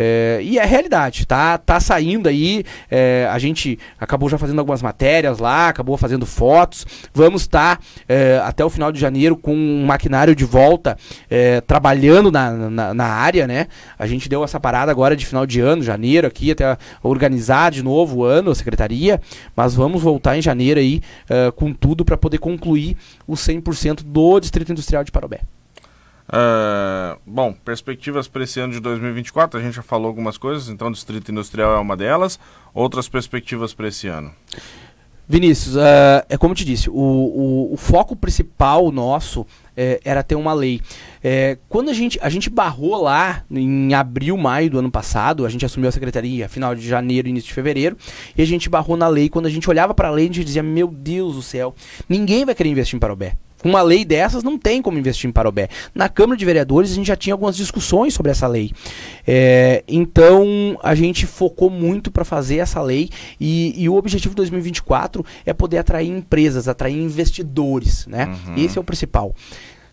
É, 0.01 0.39
e 0.45 0.61
é 0.61 0.65
realidade, 0.65 1.27
tá, 1.27 1.59
tá 1.59 1.81
saindo 1.81 2.29
aí. 2.29 2.63
É, 2.89 3.29
a 3.33 3.39
gente 3.41 3.77
acabou 3.99 4.29
já 4.29 4.39
fazendo 4.39 4.61
algumas 4.61 4.81
matérias 4.81 5.41
lá, 5.41 5.69
acabou 5.69 5.97
fazendo 5.97 6.25
fotos. 6.25 6.87
Vamos 7.13 7.43
estar 7.43 7.79
tá, 7.79 7.83
é, 8.09 8.41
até 8.45 8.65
o 8.65 8.71
final 8.71 8.93
de 8.93 9.01
janeiro 9.01 9.37
com 9.37 9.53
um 9.53 9.85
maquinário 9.85 10.37
de 10.37 10.45
volta 10.45 10.97
é, 11.29 11.61
trabalhando 11.63 12.31
na, 12.31 12.53
na, 12.53 12.95
na, 12.95 13.07
área, 13.07 13.49
né? 13.49 13.67
A 13.99 14.07
gente 14.07 14.29
deu 14.29 14.45
essa 14.45 14.61
parada 14.61 14.93
agora 14.93 15.17
de 15.17 15.27
final 15.27 15.45
de 15.45 15.59
ano, 15.59 15.83
janeiro, 15.83 16.29
aqui, 16.29 16.53
até 16.53 16.79
organizar 17.03 17.73
de 17.73 17.83
novo 17.83 18.19
o 18.19 18.25
ano, 18.25 18.53
a 18.53 18.55
secretaria. 18.55 19.21
Mas 19.57 19.75
vamos 19.75 20.01
voltar 20.01 20.39
em 20.39 20.43
janeiro 20.43 20.79
aí 20.79 21.01
é, 21.29 21.51
com 21.51 21.73
tudo 21.73 22.05
para 22.05 22.17
poder 22.17 22.39
concluir 22.39 22.97
o 23.27 23.35
100% 23.35 24.05
do 24.05 24.39
Distrito 24.39 24.71
Industrial 24.71 25.03
de 25.03 25.11
Parobé. 25.11 25.41
Uh, 26.29 27.19
bom, 27.27 27.55
perspectivas 27.65 28.29
para 28.29 28.45
esse 28.45 28.61
ano 28.61 28.75
de 28.75 28.81
2024, 28.81 29.59
a 29.59 29.63
gente 29.63 29.75
já 29.75 29.83
falou 29.83 30.09
algumas 30.09 30.37
coisas, 30.37 30.69
então 30.69 30.93
Distrito 30.93 31.33
Industrial 31.33 31.75
é 31.75 31.79
uma 31.79 31.97
delas. 31.97 32.39
Outras 32.75 33.09
perspectivas 33.09 33.73
para 33.73 33.89
esse 33.89 34.09
ano? 34.09 34.33
Vinícius, 35.27 35.77
uh, 35.77 36.25
é 36.29 36.39
como 36.39 36.53
eu 36.53 36.57
te 36.57 36.65
disse, 36.65 36.89
o, 36.89 36.95
o, 36.95 37.75
o 37.75 37.77
foco 37.77 38.17
principal 38.17 38.91
nosso 38.91 39.47
é, 39.77 40.01
era 40.03 40.23
ter 40.23 40.35
uma 40.35 40.55
lei. 40.55 40.81
É, 41.23 41.59
quando 41.69 41.91
a 41.91 41.93
gente, 41.93 42.19
a 42.23 42.31
gente 42.31 42.49
barrou 42.49 43.01
lá 43.03 43.45
em 43.51 43.93
abril, 43.93 44.37
maio 44.39 44.71
do 44.71 44.79
ano 44.79 44.91
passado, 44.91 45.45
a 45.45 45.49
gente 45.51 45.67
assumiu 45.67 45.89
a 45.89 45.93
secretaria 45.93 46.49
final 46.49 46.75
de 46.75 46.87
janeiro, 46.87 47.29
início 47.29 47.49
de 47.49 47.55
fevereiro, 47.55 47.97
e 48.37 48.41
a 48.43 48.47
gente 48.47 48.71
barrou 48.71 48.97
na 48.97 49.07
lei. 49.07 49.29
Quando 49.29 49.47
a 49.47 49.51
gente 49.51 49.69
olhava 49.69 49.93
para 49.93 50.09
a 50.09 50.11
lei, 50.11 50.25
a 50.25 50.29
gente 50.29 50.45
dizia: 50.45 50.63
Meu 50.63 50.89
Deus 50.89 51.35
do 51.35 51.43
céu, 51.43 51.75
ninguém 52.09 52.45
vai 52.47 52.55
querer 52.55 52.71
investir 52.71 52.97
em 52.97 53.01
Parobé. 53.01 53.35
Com 53.59 53.71
uma 53.71 53.83
lei 53.83 54.05
dessas, 54.05 54.43
não 54.43 54.57
tem 54.57 54.81
como 54.81 54.99
investir 54.99 55.29
em 55.29 55.33
Parobé. 55.33 55.69
Na 55.95 56.09
Câmara 56.09 56.39
de 56.39 56.45
Vereadores, 56.45 56.93
a 56.93 56.95
gente 56.95 57.07
já 57.07 57.17
tinha 57.17 57.35
algumas 57.35 57.57
discussões 57.57 58.15
sobre 58.15 58.31
essa 58.31 58.47
lei. 58.47 58.71
É, 59.27 59.83
então, 59.89 60.79
a 60.83 60.95
gente 60.95 61.27
focou 61.27 61.69
muito 61.69 62.11
para 62.11 62.25
fazer 62.25 62.59
essa 62.59 62.81
lei 62.81 63.11
e, 63.41 63.75
e, 63.83 63.89
o 63.89 63.97
objetivo 63.97 64.33
de 64.33 64.37
2024 64.37 65.25
é 65.45 65.53
poder 65.53 65.79
atrair 65.79 66.09
empresas, 66.09 66.69
atrair 66.69 66.97
investidores. 66.97 68.07
Né? 68.07 68.27
Uhum. 68.27 68.55
Esse 68.57 68.79
é 68.79 68.81
o 68.81 68.85
principal. 68.85 69.35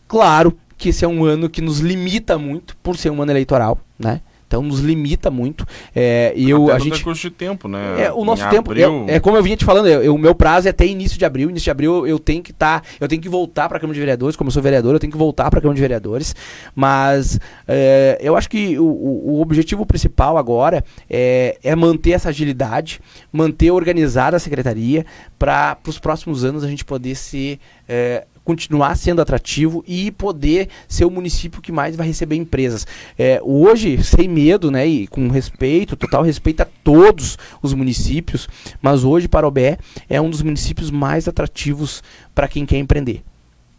Claro 0.07 0.55
que 0.77 0.89
esse 0.89 1.03
é 1.03 1.07
um 1.07 1.23
ano 1.23 1.49
que 1.49 1.61
nos 1.61 1.79
limita 1.79 2.37
muito, 2.37 2.75
por 2.77 2.97
ser 2.97 3.09
um 3.09 3.21
ano 3.21 3.31
eleitoral. 3.31 3.79
Né? 3.97 4.21
Então 4.55 4.63
nos 4.63 4.79
limita 4.79 5.29
muito. 5.29 5.65
É, 5.93 6.33
e 6.35 6.49
eu, 6.49 6.71
a 6.71 6.79
gente 6.79 7.03
custo 7.03 7.27
de 7.27 7.35
tempo, 7.35 7.67
né? 7.67 8.03
É, 8.05 8.11
o 8.11 8.23
nosso 8.23 8.45
em 8.45 8.49
tempo 8.49 8.71
abril... 8.71 9.05
é, 9.07 9.15
é, 9.15 9.19
como 9.19 9.35
eu 9.35 9.43
vinha 9.43 9.57
te 9.57 9.65
falando, 9.65 9.87
eu, 9.87 10.15
o 10.15 10.17
meu 10.17 10.33
prazo 10.33 10.67
é 10.67 10.71
até 10.71 10.85
início 10.85 11.19
de 11.19 11.25
abril. 11.25 11.49
Início 11.49 11.65
de 11.65 11.71
abril 11.71 12.07
eu 12.07 12.17
tenho 12.17 12.41
que 12.41 12.51
estar, 12.51 12.79
tá, 12.79 12.87
eu 12.99 13.07
tenho 13.07 13.21
que 13.21 13.27
voltar 13.27 13.67
para 13.67 13.77
a 13.77 13.81
Câmara 13.81 13.93
de 13.93 13.99
Vereadores, 13.99 14.37
como 14.37 14.47
eu 14.47 14.51
sou 14.53 14.63
vereador, 14.63 14.93
eu 14.93 14.99
tenho 14.99 15.11
que 15.11 15.17
voltar 15.17 15.49
para 15.49 15.59
a 15.59 15.61
Câmara 15.61 15.75
de 15.75 15.81
Vereadores. 15.81 16.33
Mas 16.73 17.37
é, 17.67 18.17
eu 18.21 18.37
acho 18.37 18.49
que 18.49 18.79
o, 18.79 18.85
o, 18.85 19.41
objetivo 19.41 19.85
principal 19.85 20.37
agora 20.37 20.83
é, 21.09 21.57
é 21.61 21.75
manter 21.75 22.11
essa 22.11 22.29
agilidade, 22.29 23.01
manter 23.31 23.71
organizada 23.71 24.37
a 24.37 24.39
secretaria 24.39 25.05
para 25.37 25.77
os 25.85 25.99
próximos 25.99 26.45
anos 26.45 26.63
a 26.63 26.67
gente 26.67 26.85
poder 26.85 27.15
ser 27.15 27.59
é, 27.89 28.25
continuar 28.45 28.95
sendo 28.95 29.21
atrativo 29.21 29.83
e 29.85 30.11
poder 30.11 30.69
ser 30.87 31.03
o 31.03 31.09
município 31.09 31.61
que 31.61 31.71
mais 31.71 31.95
vai 31.95 32.07
receber 32.07 32.35
empresas. 32.35 32.87
É, 33.17 33.41
hoje, 33.43 34.01
sem 34.03 34.29
medo, 34.29 34.71
né, 34.71 34.87
e 34.87 35.07
com 35.07 35.27
respeito, 35.27 35.97
total 35.97 36.23
respeito 36.23 36.61
a 36.61 36.67
todos 36.83 37.37
os 37.61 37.73
municípios, 37.73 38.47
mas 38.81 39.03
hoje 39.03 39.27
Parobé 39.27 39.77
é 40.07 40.21
um 40.21 40.29
dos 40.29 40.43
municípios 40.43 40.91
mais 40.91 41.27
atrativos 41.27 42.03
para 42.33 42.47
quem 42.47 42.65
quer 42.65 42.77
empreender. 42.77 43.23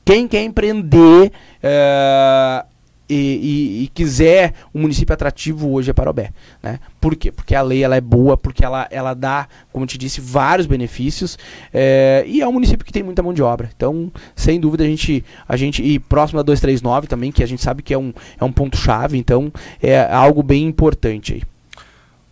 Quem 0.05 0.29
quer 0.29 0.43
empreender 0.43 1.33
é, 1.63 2.65
e, 3.09 3.15
e, 3.15 3.85
e, 3.85 3.89
quiser 3.89 4.55
um 4.75 4.83
município 4.83 5.13
atrativo 5.13 5.73
hoje 5.73 5.91
é 5.91 5.93
Parobé. 5.93 6.33
Né? 6.63 6.81
Por 7.01 7.15
quê? 7.15 7.31
Porque 7.31 7.55
a 7.55 7.63
lei 7.63 7.83
ela 7.83 7.97
é 7.97 8.01
boa, 8.01 8.37
porque 8.37 8.65
ela, 8.65 8.87
ela 8.91 9.15
dá, 9.15 9.49
como 9.73 9.85
eu 9.85 9.89
te 9.89 9.99
disse, 9.99 10.21
vários 10.21 10.67
benefícios 10.67 11.39
é, 11.73 12.25
e 12.27 12.41
é 12.41 12.49
um 12.49 12.53
município 12.53 12.85
que 12.85 12.93
tem 12.93 13.03
muita 13.03 13.23
mão 13.23 13.33
de 13.33 13.43
obra. 13.43 13.71
Então, 13.77 14.11
sem 14.35 14.59
dúvida, 14.59 14.85
a 14.85 14.87
gente, 14.87 15.25
a 15.49 15.57
gente 15.57 15.83
e 15.83 15.99
próximo 15.99 16.39
da 16.39 16.43
239 16.43 17.07
também, 17.07 17.31
que 17.31 17.43
a 17.43 17.47
gente 17.47 17.63
sabe 17.63 17.83
que 17.83 17.95
é 17.95 17.99
um, 17.99 18.13
é 18.41 18.45
um 18.45 18.53
ponto-chave, 18.53 19.17
então 19.17 19.53
é 19.81 20.01
algo 20.13 20.43
bem 20.43 20.65
importante 20.65 21.35
aí. 21.35 21.43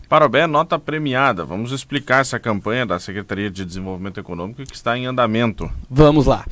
Parobé, 0.08 0.46
nota 0.46 0.78
premiada. 0.78 1.44
Vamos 1.44 1.72
explicar 1.72 2.20
essa 2.20 2.38
campanha 2.38 2.86
da 2.86 2.98
Secretaria 2.98 3.50
de 3.50 3.64
Desenvolvimento 3.64 4.20
Econômico 4.20 4.62
que 4.64 4.74
está 4.74 4.96
em 4.96 5.06
andamento. 5.06 5.70
Vamos 5.90 6.26
lá. 6.26 6.44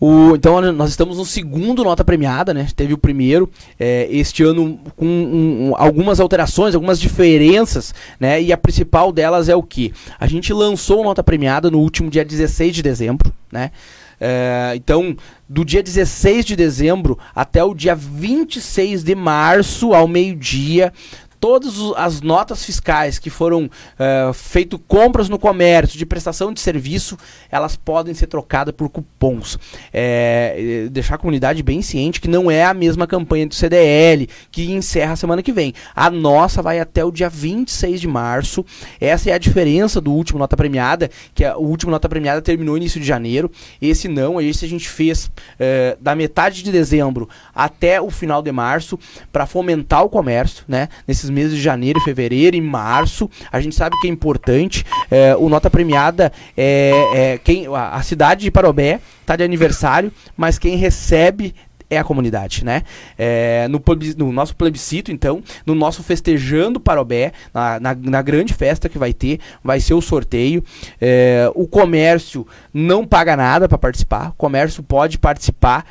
O, 0.00 0.34
então 0.34 0.60
nós 0.72 0.88
estamos 0.88 1.18
no 1.18 1.26
segundo 1.26 1.84
nota 1.84 2.02
premiada, 2.02 2.54
né? 2.54 2.66
Teve 2.74 2.94
o 2.94 2.98
primeiro, 2.98 3.50
é, 3.78 4.08
este 4.10 4.42
ano 4.42 4.80
com 4.96 5.04
um, 5.04 5.68
um, 5.68 5.72
algumas 5.76 6.18
alterações, 6.18 6.74
algumas 6.74 6.98
diferenças, 6.98 7.94
né? 8.18 8.40
E 8.40 8.50
a 8.50 8.56
principal 8.56 9.12
delas 9.12 9.50
é 9.50 9.54
o 9.54 9.62
que? 9.62 9.92
A 10.18 10.26
gente 10.26 10.54
lançou 10.54 11.04
nota 11.04 11.22
premiada 11.22 11.70
no 11.70 11.78
último 11.78 12.08
dia 12.08 12.24
16 12.24 12.74
de 12.74 12.82
dezembro, 12.82 13.30
né? 13.52 13.72
É, 14.18 14.72
então, 14.74 15.16
do 15.48 15.64
dia 15.64 15.82
16 15.82 16.44
de 16.44 16.56
dezembro 16.56 17.18
até 17.34 17.62
o 17.62 17.74
dia 17.74 17.94
26 17.94 19.02
de 19.02 19.14
março, 19.14 19.94
ao 19.94 20.06
meio-dia, 20.08 20.92
todas 21.40 21.74
as 21.96 22.20
notas 22.20 22.64
fiscais 22.64 23.18
que 23.18 23.30
foram 23.30 23.64
uh, 23.64 24.32
feito 24.34 24.78
compras 24.78 25.28
no 25.28 25.38
comércio 25.38 25.98
de 25.98 26.04
prestação 26.04 26.52
de 26.52 26.60
serviço, 26.60 27.16
elas 27.50 27.76
podem 27.76 28.12
ser 28.12 28.26
trocadas 28.26 28.74
por 28.74 28.90
cupons. 28.90 29.58
É, 29.92 30.86
deixar 30.90 31.14
a 31.14 31.18
comunidade 31.18 31.62
bem 31.62 31.80
ciente 31.80 32.20
que 32.20 32.28
não 32.28 32.50
é 32.50 32.64
a 32.64 32.74
mesma 32.74 33.06
campanha 33.06 33.46
do 33.46 33.54
CDL 33.54 34.28
que 34.50 34.70
encerra 34.70 35.12
a 35.12 35.16
semana 35.16 35.42
que 35.42 35.52
vem. 35.52 35.72
A 35.96 36.10
nossa 36.10 36.60
vai 36.60 36.78
até 36.78 37.04
o 37.04 37.10
dia 37.10 37.30
26 37.30 38.00
de 38.00 38.06
março. 38.06 38.64
Essa 39.00 39.30
é 39.30 39.32
a 39.32 39.38
diferença 39.38 40.00
do 40.00 40.12
último 40.12 40.38
nota 40.38 40.56
premiada, 40.56 41.10
que 41.34 41.44
a, 41.44 41.56
o 41.56 41.64
último 41.66 41.90
nota 41.90 42.08
premiada 42.08 42.42
terminou 42.42 42.74
no 42.74 42.76
início 42.76 43.00
de 43.00 43.06
janeiro. 43.06 43.50
Esse 43.80 44.08
não, 44.08 44.40
esse 44.40 44.64
a 44.64 44.68
gente 44.68 44.88
fez 44.88 45.26
uh, 45.26 45.96
da 46.00 46.14
metade 46.14 46.62
de 46.62 46.70
dezembro 46.70 47.28
até 47.54 48.00
o 48.00 48.10
final 48.10 48.42
de 48.42 48.52
março 48.52 48.98
para 49.32 49.46
fomentar 49.46 50.04
o 50.04 50.08
comércio, 50.08 50.64
né? 50.68 50.88
Nesses 51.06 51.29
meses 51.30 51.56
de 51.56 51.62
janeiro, 51.62 52.00
fevereiro 52.00 52.56
e 52.56 52.60
março. 52.60 53.30
A 53.50 53.60
gente 53.60 53.74
sabe 53.74 53.96
que 54.00 54.08
é 54.08 54.10
importante. 54.10 54.84
É, 55.10 55.36
o 55.36 55.48
Nota 55.48 55.70
Premiada 55.70 56.32
é, 56.56 56.92
é 57.14 57.38
quem 57.38 57.66
a, 57.66 57.96
a 57.96 58.02
cidade 58.02 58.42
de 58.42 58.50
Parobé 58.50 59.00
está 59.20 59.36
de 59.36 59.44
aniversário, 59.44 60.12
mas 60.36 60.58
quem 60.58 60.76
recebe 60.76 61.54
é 61.90 61.98
a 61.98 62.04
comunidade, 62.04 62.64
né? 62.64 62.84
É, 63.18 63.66
no, 63.68 63.82
no, 64.16 64.32
nosso 64.32 64.54
plebiscito, 64.54 65.10
então, 65.10 65.42
no 65.66 65.74
nosso 65.74 66.02
festejando 66.04 66.78
Parobé, 66.78 67.32
na, 67.52 67.80
na, 67.80 67.94
na, 67.94 68.22
grande 68.22 68.54
festa 68.54 68.88
que 68.88 68.96
vai 68.96 69.12
ter, 69.12 69.40
vai 69.62 69.80
ser 69.80 69.94
o 69.94 70.00
sorteio. 70.00 70.62
É, 71.00 71.50
o 71.54 71.66
comércio 71.66 72.46
não 72.72 73.04
paga 73.04 73.36
nada 73.36 73.68
para 73.68 73.76
participar, 73.76 74.30
o 74.30 74.34
comércio 74.34 74.82
pode 74.82 75.18
participar 75.18 75.84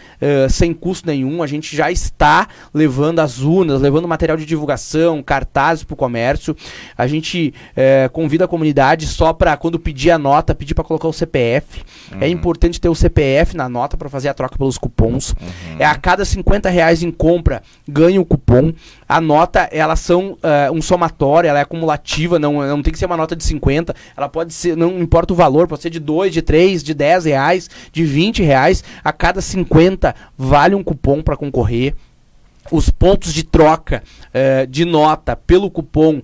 sem 0.49 0.73
custo 0.73 1.07
nenhum. 1.07 1.43
A 1.43 1.47
gente 1.47 1.75
já 1.75 1.91
está 1.91 2.47
levando 2.73 3.19
as 3.19 3.39
urnas, 3.39 3.81
levando 3.81 4.07
material 4.07 4.37
de 4.37 4.45
divulgação, 4.45 5.21
cartazes 5.21 5.83
para 5.83 5.93
o 5.93 5.97
comércio. 5.97 6.55
A 6.97 7.07
gente 7.07 7.53
convida 8.13 8.45
a 8.45 8.47
comunidade 8.47 9.07
só 9.07 9.33
para, 9.33 9.57
quando 9.57 9.79
pedir 9.79 10.11
a 10.11 10.17
nota, 10.17 10.55
pedir 10.55 10.73
para 10.73 10.83
colocar 10.83 11.07
o 11.07 11.13
CPF. 11.13 11.81
É 12.11 12.15
uhum. 12.15 12.21
É 12.21 12.27
importante 12.29 12.79
ter 12.79 12.89
o 12.89 12.95
CPF 12.95 13.57
na 13.57 13.67
nota 13.67 13.97
para 13.97 14.09
fazer 14.09 14.29
a 14.29 14.33
troca 14.33 14.57
pelos 14.57 14.77
cupons. 14.77 15.31
Uhum. 15.31 15.75
É 15.79 15.88
a 15.89 15.95
cada 15.95 16.23
50 16.23 16.69
reais 16.69 17.01
em 17.01 17.09
compra 17.09 17.63
ganha 17.87 18.21
o 18.21 18.25
cupom. 18.25 18.71
A 19.07 19.19
nota, 19.19 19.67
elas 19.71 19.99
são 19.99 20.33
uh, 20.33 20.71
um 20.71 20.81
somatório, 20.81 21.47
ela 21.47 21.57
é 21.57 21.63
acumulativa, 21.63 22.37
não, 22.37 22.61
não 22.61 22.83
tem 22.83 22.93
que 22.93 22.99
ser 22.99 23.07
uma 23.07 23.17
nota 23.17 23.35
de 23.35 23.43
50. 23.43 23.95
Ela 24.15 24.29
pode 24.29 24.53
ser, 24.53 24.77
não 24.77 24.99
importa 24.99 25.33
o 25.33 25.35
valor, 25.35 25.67
pode 25.67 25.81
ser 25.81 25.89
de 25.89 25.99
2, 25.99 26.31
de 26.31 26.41
3, 26.43 26.83
de 26.83 26.93
10 26.93 27.25
reais, 27.25 27.69
de 27.91 28.03
20 28.03 28.43
reais. 28.43 28.83
A 29.03 29.11
cada 29.11 29.41
50 29.41 30.15
vale 30.37 30.75
um 30.75 30.83
cupom 30.83 31.23
para 31.23 31.35
concorrer. 31.35 31.95
Os 32.71 32.91
pontos 32.91 33.33
de 33.33 33.43
troca 33.43 34.03
uh, 34.27 34.67
de 34.67 34.85
nota 34.85 35.35
pelo 35.35 35.71
cupom 35.71 36.21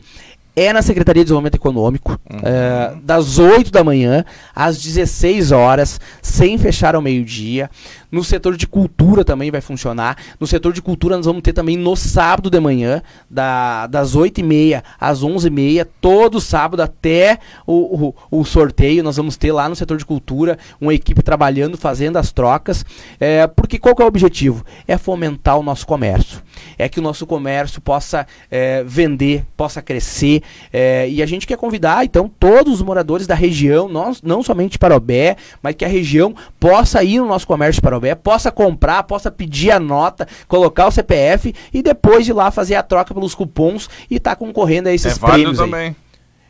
é 0.56 0.72
na 0.72 0.82
Secretaria 0.82 1.22
de 1.22 1.26
Desenvolvimento 1.26 1.56
Econômico, 1.56 2.18
uhum. 2.32 2.40
é, 2.44 2.96
das 3.04 3.38
8 3.38 3.70
da 3.70 3.84
manhã 3.84 4.24
às 4.56 4.82
16 4.82 5.52
horas, 5.52 6.00
sem 6.22 6.58
fechar 6.58 6.96
ao 6.96 7.02
meio-dia. 7.02 7.70
No 8.12 8.24
setor 8.24 8.58
de 8.58 8.68
cultura 8.68 9.24
também 9.24 9.52
vai 9.52 9.62
funcionar. 9.62 10.18
No 10.40 10.48
setor 10.48 10.74
de 10.74 10.82
cultura 10.82 11.18
nós 11.18 11.26
vamos 11.26 11.42
ter 11.42 11.54
também 11.54 11.78
no 11.78 11.96
sábado 11.96 12.50
de 12.50 12.60
manhã, 12.60 13.02
da, 13.30 13.88
das 13.88 14.16
8h30 14.16 14.84
às 15.00 15.24
11h30, 15.24 15.88
todo 16.00 16.40
sábado 16.40 16.82
até 16.82 17.40
o, 17.66 18.08
o, 18.08 18.40
o, 18.40 18.46
sorteio. 18.46 19.04
Nós 19.04 19.18
vamos 19.18 19.38
ter 19.38 19.52
lá 19.52 19.68
no 19.68 19.76
setor 19.76 19.98
de 19.98 20.06
cultura 20.06 20.58
uma 20.80 20.94
equipe 20.94 21.22
trabalhando, 21.22 21.78
fazendo 21.78 22.18
as 22.18 22.32
trocas. 22.32 22.86
É, 23.20 23.48
porque 23.48 23.78
qual 23.78 23.96
é 24.00 24.04
o 24.04 24.08
objetivo? 24.08 24.66
É 24.88 24.98
fomentar 24.98 25.58
o 25.58 25.64
nosso 25.64 25.86
comércio. 25.86 26.42
É 26.78 26.88
que 26.88 27.00
o 27.00 27.04
nosso 27.04 27.26
comércio 27.26 27.82
possa 27.82 28.26
é, 28.50 28.84
vender, 28.84 29.46
possa 29.58 29.82
crescer. 29.82 30.42
É, 30.72 31.10
e 31.10 31.22
a 31.22 31.26
gente 31.26 31.48
quer 31.48 31.58
convidar, 31.58 32.06
então, 32.06 32.32
todos 32.40 32.76
os 32.76 32.82
moradores 32.82 33.28
da 33.28 33.36
região, 33.36 33.88
nós, 33.90 34.22
não 34.22 34.42
somente 34.44 34.78
para 34.78 34.96
Obé, 34.96 35.36
mas 35.62 35.76
que 35.76 35.86
a 35.86 35.88
região 35.88 36.36
possa 36.60 37.04
ir 37.04 37.20
no 37.20 37.26
nosso 37.26 37.48
comércio 37.48 37.82
para 37.82 37.95
Obé 37.98 38.16
possa 38.16 38.52
comprar, 38.52 39.04
possa 39.04 39.32
pedir 39.32 39.72
a 39.72 39.80
nota, 39.80 40.28
colocar 40.48 40.88
o 40.88 40.92
CPF 40.92 41.54
e 41.74 41.82
depois 41.82 42.26
de 42.26 42.34
lá 42.34 42.52
fazer 42.52 42.76
a 42.76 42.84
troca 42.84 43.14
pelos 43.14 43.36
cupons 43.36 43.90
e 44.10 44.20
tá 44.20 44.36
concorrendo 44.36 44.90
a 44.90 44.94
esses 44.94 45.18
é 45.18 45.20
prêmios. 45.20 45.58
Também. 45.58 45.88
Aí. 45.90 45.96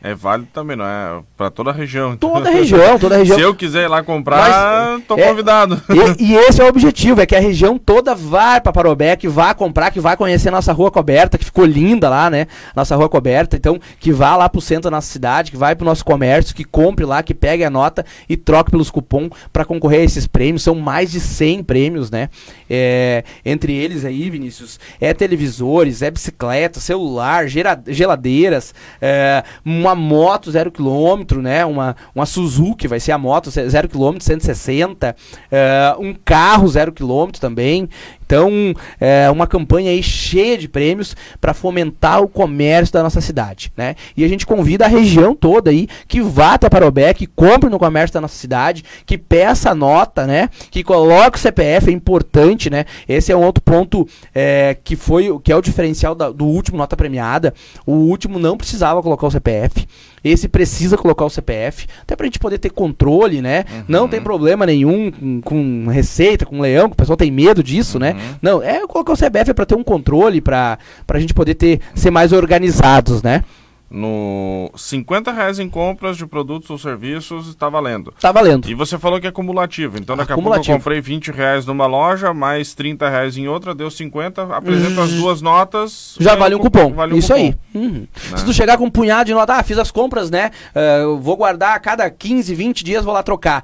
É 0.02 0.14
válido 0.14 0.48
também, 0.52 0.76
não 0.76 0.84
é? 0.84 1.22
Para 1.36 1.50
toda 1.50 1.70
a 1.70 1.72
região. 1.72 2.16
Toda 2.16 2.48
a 2.48 2.52
região, 2.52 2.98
toda 2.98 3.14
a 3.14 3.18
região. 3.18 3.38
Se 3.38 3.42
eu 3.42 3.54
quiser 3.54 3.84
ir 3.84 3.88
lá 3.88 4.02
comprar, 4.02 5.00
tô 5.00 5.18
é, 5.18 5.28
convidado. 5.28 5.82
E, 6.18 6.22
e, 6.32 6.34
esse 6.36 6.60
é 6.60 6.64
o 6.64 6.68
objetivo, 6.68 7.20
é 7.20 7.26
que 7.26 7.34
a 7.34 7.40
região 7.40 7.78
toda 7.78 8.14
vá 8.14 8.60
para 8.60 8.72
Parobé, 8.72 9.16
que 9.16 9.26
vá 9.26 9.54
comprar, 9.54 9.90
que 9.90 9.98
vá 9.98 10.16
conhecer 10.16 10.50
nossa 10.50 10.72
rua 10.72 10.90
coberta, 10.90 11.38
que 11.38 11.44
ficou 11.44 11.64
linda 11.64 12.10
lá, 12.10 12.28
né? 12.28 12.46
Nossa 12.74 12.94
rua 12.94 13.08
coberta. 13.08 13.56
Então, 13.56 13.80
que 13.98 14.12
vá 14.12 14.36
lá 14.36 14.48
pro 14.48 14.60
centro 14.60 14.84
da 14.84 14.90
nossa 14.90 15.10
cidade, 15.10 15.50
que 15.50 15.56
vai 15.56 15.74
pro 15.74 15.86
nosso 15.86 16.04
comércio, 16.04 16.54
que 16.54 16.62
compre 16.62 17.04
lá, 17.04 17.22
que 17.22 17.34
pegue 17.34 17.64
a 17.64 17.70
nota 17.70 18.04
e 18.28 18.36
troque 18.36 18.70
pelos 18.70 18.90
cupons 18.90 19.30
para 19.52 19.64
concorrer 19.64 20.02
a 20.02 20.04
esses 20.04 20.26
prêmios. 20.26 20.62
São 20.62 20.74
mais 20.74 21.10
de 21.10 21.20
100 21.20 21.64
prêmios, 21.64 22.10
né? 22.10 22.28
É, 22.68 23.24
entre 23.44 23.72
eles 23.72 24.04
aí, 24.04 24.28
Vinícius, 24.28 24.78
é 25.00 25.14
televisores, 25.14 26.02
é 26.02 26.10
bicicleta, 26.10 26.80
celular, 26.80 27.46
geladeiras, 27.88 28.74
é, 29.00 29.42
uma 29.86 29.94
moto 29.94 30.50
zero 30.50 30.70
quilômetro, 30.70 31.40
né? 31.40 31.64
Uma, 31.64 31.96
uma 32.14 32.26
Suzuki 32.26 32.86
vai 32.86 33.00
ser 33.00 33.12
a 33.12 33.18
moto 33.18 33.50
zero 33.50 33.88
quilômetro, 33.88 34.24
160. 34.24 35.16
Uh, 35.16 36.02
um 36.02 36.14
carro 36.24 36.68
zero 36.68 36.92
quilômetro 36.92 37.40
também. 37.40 37.88
Então, 38.26 38.74
é 39.00 39.30
uma 39.30 39.46
campanha 39.46 39.92
aí 39.92 40.02
cheia 40.02 40.58
de 40.58 40.68
prêmios 40.68 41.14
para 41.40 41.54
fomentar 41.54 42.20
o 42.20 42.28
comércio 42.28 42.92
da 42.92 43.02
nossa 43.02 43.20
cidade, 43.20 43.72
né? 43.76 43.94
E 44.16 44.24
a 44.24 44.28
gente 44.28 44.44
convida 44.44 44.84
a 44.84 44.88
região 44.88 45.34
toda 45.34 45.70
aí 45.70 45.86
que 46.08 46.20
vá 46.20 46.54
até 46.54 46.68
Parobé, 46.68 47.14
que 47.14 47.26
compre 47.26 47.70
no 47.70 47.78
comércio 47.78 48.12
da 48.12 48.20
nossa 48.20 48.36
cidade, 48.36 48.84
que 49.06 49.16
peça 49.16 49.70
a 49.70 49.74
nota, 49.74 50.26
né? 50.26 50.50
Que 50.72 50.82
coloque 50.82 51.38
o 51.38 51.40
CPF, 51.40 51.88
é 51.88 51.92
importante, 51.92 52.68
né? 52.68 52.84
Esse 53.08 53.30
é 53.30 53.36
um 53.36 53.44
outro 53.44 53.62
ponto 53.62 54.08
é, 54.34 54.76
que 54.82 54.96
foi 54.96 55.26
que 55.44 55.52
é 55.52 55.56
o 55.56 55.62
diferencial 55.62 56.14
da, 56.14 56.30
do 56.30 56.46
último 56.46 56.76
nota 56.76 56.96
premiada. 56.96 57.54
O 57.86 57.92
último 57.92 58.40
não 58.40 58.56
precisava 58.56 59.02
colocar 59.02 59.28
o 59.28 59.30
CPF. 59.30 59.86
Esse 60.26 60.48
precisa 60.48 60.96
colocar 60.96 61.24
o 61.24 61.30
CPF, 61.30 61.86
até 62.02 62.16
pra 62.16 62.26
gente 62.26 62.38
poder 62.38 62.58
ter 62.58 62.70
controle, 62.70 63.40
né? 63.40 63.64
Uhum. 63.70 63.84
Não 63.88 64.08
tem 64.08 64.20
problema 64.20 64.66
nenhum 64.66 65.10
com, 65.10 65.40
com, 65.40 65.86
receita, 65.86 66.44
com 66.44 66.60
leão, 66.60 66.88
que 66.88 66.94
o 66.94 66.96
pessoal 66.96 67.16
tem 67.16 67.30
medo 67.30 67.62
disso, 67.62 67.98
né? 67.98 68.10
uhum. 68.10 68.16
né? 68.16 68.34
Não, 68.42 68.62
é 68.62 68.86
colocar 68.86 69.12
o 69.12 69.16
CPF 69.16 69.50
é 69.50 69.54
pra 69.54 69.66
ter 69.66 69.74
um 69.74 69.84
controle, 69.84 70.40
pra, 70.40 70.78
pra 71.06 71.20
gente 71.20 71.34
poder 71.34 71.54
ter, 71.54 71.80
ser 71.94 72.10
mais 72.10 72.32
organizados, 72.32 73.22
né? 73.22 73.42
No 73.88 74.70
50 74.74 75.30
reais 75.32 75.58
em 75.58 75.68
compras 75.68 76.16
de 76.16 76.26
produtos 76.26 76.68
ou 76.70 76.78
serviços 76.78 77.48
está 77.48 77.68
valendo. 77.68 78.12
Está 78.16 78.32
valendo. 78.32 78.68
E 78.68 78.74
você 78.74 78.98
falou 78.98 79.20
que 79.20 79.26
é 79.26 79.30
cumulativo. 79.30 79.98
Então 79.98 80.16
daqui 80.16 80.32
acumulativo. 80.32 80.62
a 80.62 80.64
pouco 80.64 80.72
eu 80.72 80.78
comprei 80.78 81.00
20 81.00 81.30
reais 81.30 81.66
numa 81.66 81.86
loja, 81.86 82.34
mais 82.34 82.74
30 82.74 83.08
reais 83.08 83.36
em 83.36 83.46
outra, 83.46 83.74
deu 83.74 83.90
50, 83.90 84.54
apresenta 84.54 85.02
as 85.02 85.12
duas 85.12 85.40
notas. 85.40 86.16
Já 86.18 86.34
vale 86.34 86.54
um 86.54 86.58
cupom. 86.58 86.92
Vale 86.92 87.14
um 87.14 87.18
Isso 87.18 87.32
cupom. 87.32 87.40
aí. 87.40 87.56
Uhum. 87.74 88.06
Né? 88.30 88.36
Se 88.36 88.44
tu 88.44 88.52
chegar 88.52 88.76
com 88.76 88.84
um 88.84 88.90
punhado 88.90 89.26
de 89.26 89.34
nota, 89.34 89.54
ah, 89.54 89.62
fiz 89.62 89.78
as 89.78 89.90
compras, 89.90 90.30
né? 90.30 90.50
Uh, 90.74 91.16
vou 91.18 91.36
guardar 91.36 91.76
a 91.76 91.78
cada 91.78 92.10
15, 92.10 92.54
20 92.54 92.84
dias, 92.84 93.04
vou 93.04 93.14
lá 93.14 93.22
trocar. 93.22 93.62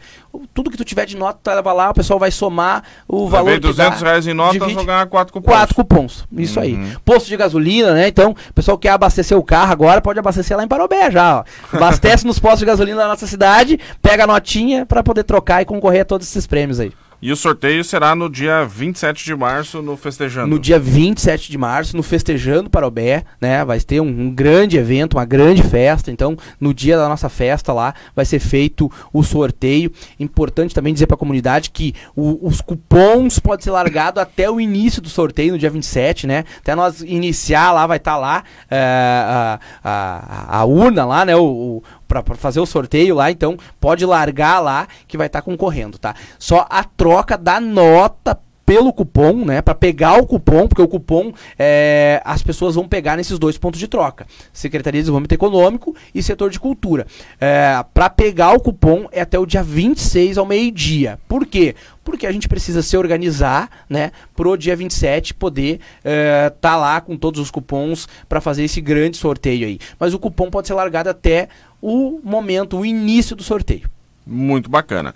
Tudo 0.55 0.71
que 0.71 0.77
tu 0.77 0.85
tiver 0.85 1.05
de 1.05 1.17
nota, 1.17 1.39
tu 1.43 1.55
leva 1.55 1.73
lá, 1.73 1.91
o 1.91 1.95
pessoal 1.95 2.19
vai 2.19 2.31
somar 2.31 2.85
o 3.09 3.29
valor. 3.29 3.47
Levei 3.47 3.61
200 3.61 4.01
dá, 4.01 4.07
reais 4.07 4.27
em 4.27 4.35
nota, 4.35 4.59
vou 4.59 4.85
ganhar 4.85 5.07
4 5.07 5.33
cupons. 5.33 5.53
4 5.53 5.75
cupons. 5.75 6.25
Isso 6.37 6.59
uhum. 6.59 6.65
aí. 6.65 6.97
Posto 7.05 7.27
de 7.27 7.37
gasolina, 7.37 7.93
né? 7.93 8.09
Então, 8.09 8.31
o 8.31 8.55
pessoal 8.55 8.79
quer 8.79 8.91
abastecer 8.91 9.37
o 9.37 9.43
carro 9.43 9.73
agora, 9.73 10.01
pode 10.01 10.12
pode 10.13 10.19
abastecer 10.21 10.57
lá 10.57 10.63
em 10.63 10.69
Parobé 10.69 11.11
já, 11.11 11.39
ó. 11.39 11.45
Abastece 11.77 12.27
nos 12.27 12.39
postos 12.39 12.61
de 12.61 12.67
gasolina 12.67 12.99
da 12.99 13.09
nossa 13.09 13.27
cidade, 13.27 13.81
pega 14.01 14.25
a 14.25 14.27
notinha 14.27 14.85
para 14.85 15.03
poder 15.03 15.25
trocar 15.25 15.63
e 15.63 15.65
concorrer 15.65 16.03
a 16.03 16.05
todos 16.05 16.29
esses 16.29 16.47
prêmios 16.47 16.79
aí. 16.79 16.93
E 17.23 17.31
o 17.31 17.37
sorteio 17.37 17.85
será 17.85 18.17
no 18.17 18.29
dia 18.29 18.65
27 18.65 19.25
de 19.25 19.37
março 19.37 19.81
no 19.81 19.97
Festejando. 19.97 20.49
No 20.49 20.59
dia 20.59 20.77
27 20.77 21.53
de 21.53 21.57
março, 21.57 21.97
no 21.97 22.03
Festejando 22.03 22.69
Parobé, 22.69 23.23
né? 23.41 23.65
Vai 23.65 23.79
ter 23.79 24.01
um, 24.01 24.09
um, 24.09 24.29
grande 24.29 24.77
evento, 24.77 25.17
uma 25.17 25.25
grande 25.25 25.63
festa. 25.63 26.11
Então, 26.11 26.37
no 26.59 26.75
dia 26.75 26.97
da 26.97 27.09
nossa 27.09 27.29
festa 27.29 27.73
lá, 27.73 27.95
vai 28.13 28.25
ser 28.25 28.41
feito 28.41 28.91
o 29.13 29.23
sorteio. 29.23 29.93
Importante 30.19 30.75
também 30.75 30.93
dizer 30.93 31.07
para 31.07 31.15
a 31.15 31.19
comunidade 31.19 31.71
que 31.71 31.95
o, 32.17 32.45
os 32.45 32.61
cupons 32.61 33.39
podem 33.39 33.63
ser 33.63 33.71
largados 33.71 34.19
até 34.21 34.51
o 34.51 34.61
início 34.61 35.01
do 35.01 35.09
sorteio, 35.09 35.53
no 35.53 35.59
dia 35.59 35.71
27, 35.71 36.27
né? 36.27 36.43
Até 36.59 36.75
nós 36.75 37.03
iniciar 37.03 37.71
lá, 37.71 37.87
vai 37.87 37.99
estar 37.99 38.15
tá 38.15 38.19
lá 38.19 38.43
é, 38.69 38.79
a, 38.79 39.61
a, 39.85 40.59
a, 40.59 40.65
urna 40.65 41.05
lá, 41.05 41.25
né? 41.25 41.37
O, 41.37 41.85
para 42.21 42.35
fazer 42.35 42.59
o 42.59 42.67
sorteio 42.67 43.15
lá, 43.15 43.31
então 43.31 43.57
pode 43.81 44.05
largar 44.05 44.59
lá 44.59 44.89
que 45.07 45.17
vai 45.17 45.29
estar 45.29 45.41
tá 45.41 45.45
concorrendo, 45.45 45.99
tá? 45.99 46.15
Só 46.39 46.67
a 46.69 46.83
troca 46.83 47.39
da 47.39 47.61
nota 47.61 48.37
pelo 48.65 48.93
cupom, 48.93 49.45
né, 49.45 49.61
para 49.61 49.75
pegar 49.75 50.15
o 50.15 50.27
cupom, 50.27 50.67
porque 50.67 50.83
o 50.83 50.89
cupom 50.89 51.33
é, 51.59 52.23
as 52.25 52.43
pessoas 52.43 52.75
vão 52.75 52.89
pegar 52.89 53.17
nesses 53.17 53.39
dois 53.39 53.59
pontos 53.59 53.79
de 53.79 53.89
troca, 53.89 54.27
Secretaria 54.53 55.01
de 55.01 55.03
Desenvolvimento 55.03 55.33
Econômico 55.33 55.95
e 56.15 56.23
Setor 56.23 56.49
de 56.49 56.61
Cultura. 56.61 57.07
É, 57.41 57.85
para 57.93 58.09
pegar 58.09 58.53
o 58.53 58.61
cupom 58.61 59.09
é 59.13 59.21
até 59.21 59.39
o 59.39 59.47
dia 59.47 59.63
26 59.63 60.39
ao 60.39 60.47
meio-dia. 60.47 61.19
Por 61.29 61.45
quê? 61.45 61.75
Porque 62.05 62.27
a 62.27 62.33
gente 62.33 62.49
precisa 62.49 62.83
se 62.83 62.97
organizar, 62.97 63.69
né, 63.89 64.11
pro 64.35 64.57
dia 64.57 64.75
27 64.75 65.35
poder 65.35 65.81
estar 65.99 66.11
é, 66.11 66.51
tá 66.51 66.77
lá 66.77 67.01
com 67.01 67.17
todos 67.17 67.41
os 67.41 67.51
cupons 67.51 68.09
para 68.29 68.41
fazer 68.41 68.65
esse 68.65 68.81
grande 68.81 69.17
sorteio 69.17 69.67
aí. 69.67 69.79
Mas 69.99 70.15
o 70.15 70.19
cupom 70.19 70.51
pode 70.51 70.69
ser 70.69 70.75
largado 70.75 71.11
até 71.11 71.49
o 71.83 72.21
momento, 72.23 72.79
o 72.79 72.87
início 72.87 73.37
do 73.37 73.43
sorteio. 73.43 73.91
Muito 74.25 74.71
bacana. 74.71 75.15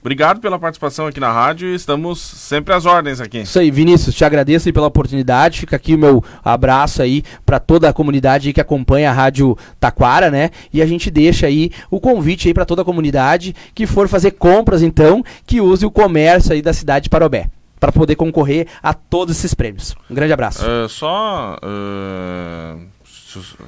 Obrigado 0.00 0.40
pela 0.40 0.58
participação 0.58 1.06
aqui 1.06 1.20
na 1.20 1.30
rádio 1.30 1.68
e 1.68 1.74
estamos 1.74 2.20
sempre 2.20 2.72
às 2.72 2.86
ordens 2.86 3.20
aqui. 3.20 3.40
Isso 3.40 3.58
aí, 3.58 3.70
Vinícius, 3.70 4.14
te 4.14 4.24
agradeço 4.24 4.72
pela 4.72 4.86
oportunidade. 4.86 5.60
Fica 5.60 5.76
aqui 5.76 5.94
o 5.94 5.98
meu 5.98 6.24
abraço 6.44 7.02
aí 7.02 7.22
para 7.44 7.58
toda 7.58 7.88
a 7.88 7.92
comunidade 7.92 8.52
que 8.52 8.60
acompanha 8.60 9.10
a 9.10 9.12
Rádio 9.12 9.58
Taquara, 9.78 10.30
né? 10.30 10.50
E 10.72 10.80
a 10.80 10.86
gente 10.86 11.10
deixa 11.10 11.46
aí 11.46 11.70
o 11.90 12.00
convite 12.00 12.48
aí 12.48 12.54
para 12.54 12.64
toda 12.64 12.82
a 12.82 12.84
comunidade 12.84 13.54
que 13.74 13.86
for 13.86 14.08
fazer 14.08 14.30
compras 14.30 14.82
então, 14.82 15.22
que 15.44 15.60
use 15.60 15.84
o 15.84 15.90
comércio 15.90 16.52
aí 16.52 16.62
da 16.62 16.72
cidade 16.72 17.04
de 17.04 17.10
Parobé 17.10 17.50
para 17.78 17.92
poder 17.92 18.16
concorrer 18.16 18.66
a 18.82 18.92
todos 18.92 19.36
esses 19.36 19.54
prêmios. 19.54 19.94
Um 20.10 20.14
grande 20.14 20.32
abraço. 20.32 20.64
Uh, 20.64 20.88
só 20.88 21.56
uh, 21.62 22.47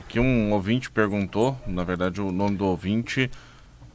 que 0.08 0.18
um 0.18 0.52
ouvinte 0.52 0.90
perguntou, 0.90 1.56
na 1.66 1.84
verdade 1.84 2.20
o 2.20 2.32
nome 2.32 2.56
do 2.56 2.64
ouvinte 2.64 3.30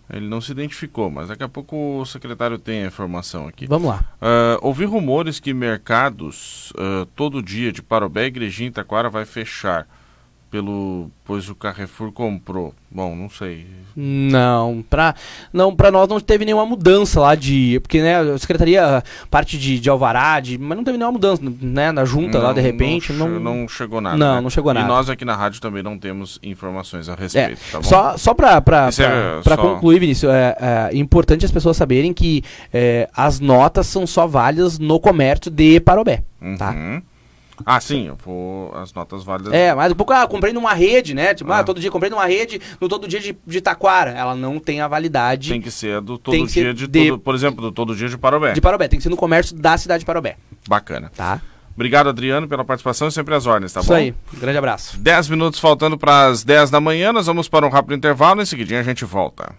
ele 0.10 0.28
não 0.28 0.40
se 0.40 0.52
identificou, 0.52 1.10
mas 1.10 1.30
daqui 1.30 1.44
a 1.44 1.50
pouco 1.50 2.00
o 2.00 2.06
secretário 2.06 2.60
tem 2.60 2.84
a 2.84 2.88
informação 2.88 3.48
aqui. 3.48 3.66
Vamos 3.66 3.88
lá. 3.88 4.04
Uh, 4.22 4.60
ouvi 4.62 4.86
rumores 4.86 5.40
que 5.40 5.54
mercados 5.54 6.72
uh, 6.72 7.06
todo 7.16 7.42
dia 7.42 7.72
de 7.72 7.82
Parobé, 7.82 8.28
Igrejinha 8.28 8.70
e 8.70 8.72
Taquara 8.72 9.10
vai 9.10 9.26
fechar 9.26 9.88
pelo 10.56 11.12
pois 11.26 11.50
o 11.50 11.56
Carrefour 11.56 12.14
comprou. 12.14 12.74
Bom, 12.90 13.14
não 13.14 13.30
sei. 13.30 13.68
Não, 13.94 14.82
para 14.90 15.14
não 15.52 15.76
para 15.76 15.92
nós 15.92 16.08
não 16.08 16.18
teve 16.18 16.46
nenhuma 16.46 16.66
mudança 16.66 17.20
lá 17.20 17.36
de, 17.36 17.78
porque 17.82 18.02
né, 18.02 18.22
a 18.22 18.38
secretaria 18.38 19.04
parte 19.30 19.58
de, 19.58 19.78
de 19.82 19.90
alvará, 19.90 20.40
de, 20.40 20.58
mas 20.58 20.78
não 20.78 20.84
teve 20.86 20.98
nenhuma 20.98 21.12
mudança, 21.12 21.42
né, 21.62 21.92
na 21.92 22.06
junta 22.06 22.38
não, 22.38 22.46
lá 22.46 22.54
de 22.54 22.62
repente, 22.62 23.12
não, 23.12 23.28
não, 23.28 23.40
não 23.40 23.68
chegou 23.68 24.00
nada. 24.00 24.16
Não, 24.16 24.36
né? 24.36 24.42
não 24.42 24.50
chegou 24.50 24.74
nada. 24.74 24.86
E 24.86 24.88
nós 24.88 25.10
aqui 25.10 25.26
na 25.26 25.36
rádio 25.36 25.60
também 25.60 25.84
não 25.84 25.98
temos 25.98 26.40
informações 26.42 27.10
a 27.10 27.16
respeito, 27.16 27.60
é, 27.68 27.72
tá 27.74 27.80
bom? 27.80 27.84
Só 27.84 28.18
só 28.18 28.34
para 28.34 28.62
para 28.62 28.88
é, 28.88 28.92
só... 29.44 29.58
concluir, 29.58 30.00
Vinícius, 30.00 30.32
é, 30.32 30.56
é, 30.58 30.98
importante 30.98 31.44
as 31.44 31.52
pessoas 31.52 31.76
saberem 31.76 32.14
que 32.14 32.46
é, 32.74 33.10
as 33.14 33.42
notas 33.42 33.88
são 33.88 34.08
só 34.08 34.26
válidas 34.26 34.80
no 34.80 35.02
comércio 35.02 35.52
de 35.52 35.82
Parobé, 35.82 36.24
tá? 36.58 36.72
uhum. 36.72 37.02
tá? 37.02 37.02
Ah, 37.66 37.80
sim, 37.80 38.08
eu 38.08 38.18
vou 38.24 38.74
as 38.76 38.94
notas 38.94 39.24
válidas. 39.24 39.54
É, 39.54 39.74
mas 39.74 39.92
um 39.92 39.96
pouco, 39.96 40.12
ah, 40.12 40.28
comprei 40.28 40.52
numa 40.52 40.74
rede, 40.74 41.14
né? 41.14 41.34
Tipo, 41.34 41.52
ah, 41.52 41.60
ah 41.60 41.64
todo 41.64 41.80
dia 41.80 41.92
comprei 41.92 42.10
numa 42.10 42.26
rede, 42.26 42.60
no 42.82 42.90
todo 42.90 43.08
dia 43.08 43.20
de, 43.20 43.38
de 43.46 43.62
Taquara. 43.62 44.12
Ela 44.12 44.36
não 44.36 44.60
tem 44.60 44.82
a 44.82 44.88
validade. 44.88 45.50
Tem 45.50 45.62
que 45.62 45.72
ser 45.72 46.02
do 46.02 46.18
todo 46.18 46.48
dia 46.48 46.74
de, 46.74 46.88
de, 46.88 47.10
todo, 47.10 47.20
por 47.20 47.36
exemplo, 47.36 47.62
do 47.62 47.72
todo 47.72 47.96
dia 47.96 48.10
de 48.10 48.18
Parobé. 48.18 48.54
De 48.54 48.62
Parobé, 48.62 48.88
tem 48.88 48.98
que 49.00 49.04
ser 49.04 49.10
no 49.10 49.18
comércio 49.18 49.56
da 49.56 49.78
cidade 49.78 50.00
de 50.00 50.06
Parobé. 50.06 50.38
Bacana. 50.68 51.12
Tá. 51.16 51.42
Obrigado, 51.76 52.08
Adriano, 52.08 52.48
pela 52.48 52.64
participação 52.64 53.10
e 53.10 53.12
sempre 53.12 53.36
às 53.36 53.46
ordens, 53.46 53.74
tá 53.74 53.82
Isso 53.82 53.90
bom? 53.90 53.98
Isso 53.98 54.04
aí, 54.06 54.16
um 54.34 54.40
grande 54.40 54.58
abraço. 54.58 54.98
10 54.98 55.30
minutos 55.30 55.60
faltando 55.60 55.98
para 55.98 56.28
as 56.28 56.44
10 56.44 56.70
da 56.70 56.80
manhã, 56.80 57.12
nós 57.12 57.28
vamos 57.28 57.50
para 57.50 57.66
um 57.66 57.70
rápido 57.70 57.94
intervalo, 57.94 58.42
em 58.42 58.46
seguidinho 58.46 58.80
a 58.80 58.84
gente 58.84 59.04
volta. 59.04 59.54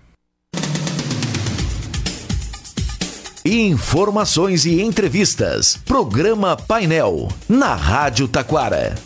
Informações 3.49 4.67
e 4.67 4.83
entrevistas. 4.83 5.77
Programa 5.77 6.57
Painel. 6.57 7.29
Na 7.49 7.77
Rádio 7.77 8.27
Taquara. 8.27 8.97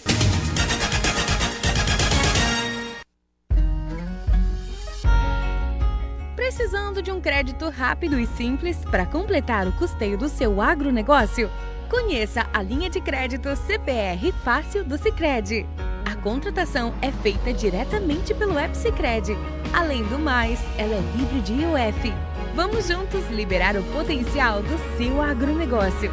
Precisando 6.35 7.03
de 7.03 7.13
um 7.13 7.21
crédito 7.21 7.69
rápido 7.69 8.19
e 8.19 8.27
simples 8.29 8.79
para 8.91 9.05
completar 9.05 9.69
o 9.69 9.73
custeio 9.73 10.17
do 10.17 10.31
seu 10.31 10.63
agronegócio? 10.63 11.51
Conheça 11.91 12.47
a 12.51 12.63
linha 12.63 12.89
de 12.89 12.99
crédito 12.99 13.55
CPR 13.55 14.33
Fácil 14.43 14.85
do 14.85 14.97
Sicredi. 14.97 15.67
A 16.11 16.17
contratação 16.17 16.95
é 17.03 17.13
feita 17.13 17.53
diretamente 17.53 18.33
pelo 18.33 18.59
App 18.59 18.75
Sicredi. 18.75 19.37
Além 19.71 20.03
do 20.05 20.19
mais, 20.19 20.59
ela 20.79 20.95
é 20.95 21.03
livre 21.15 21.43
de 21.43 21.53
IOF 21.53 22.30
Vamos 22.55 22.89
juntos 22.89 23.29
liberar 23.31 23.77
o 23.77 23.83
potencial 23.85 24.61
do 24.61 24.97
seu 24.99 25.23
agronegócio. 25.23 26.11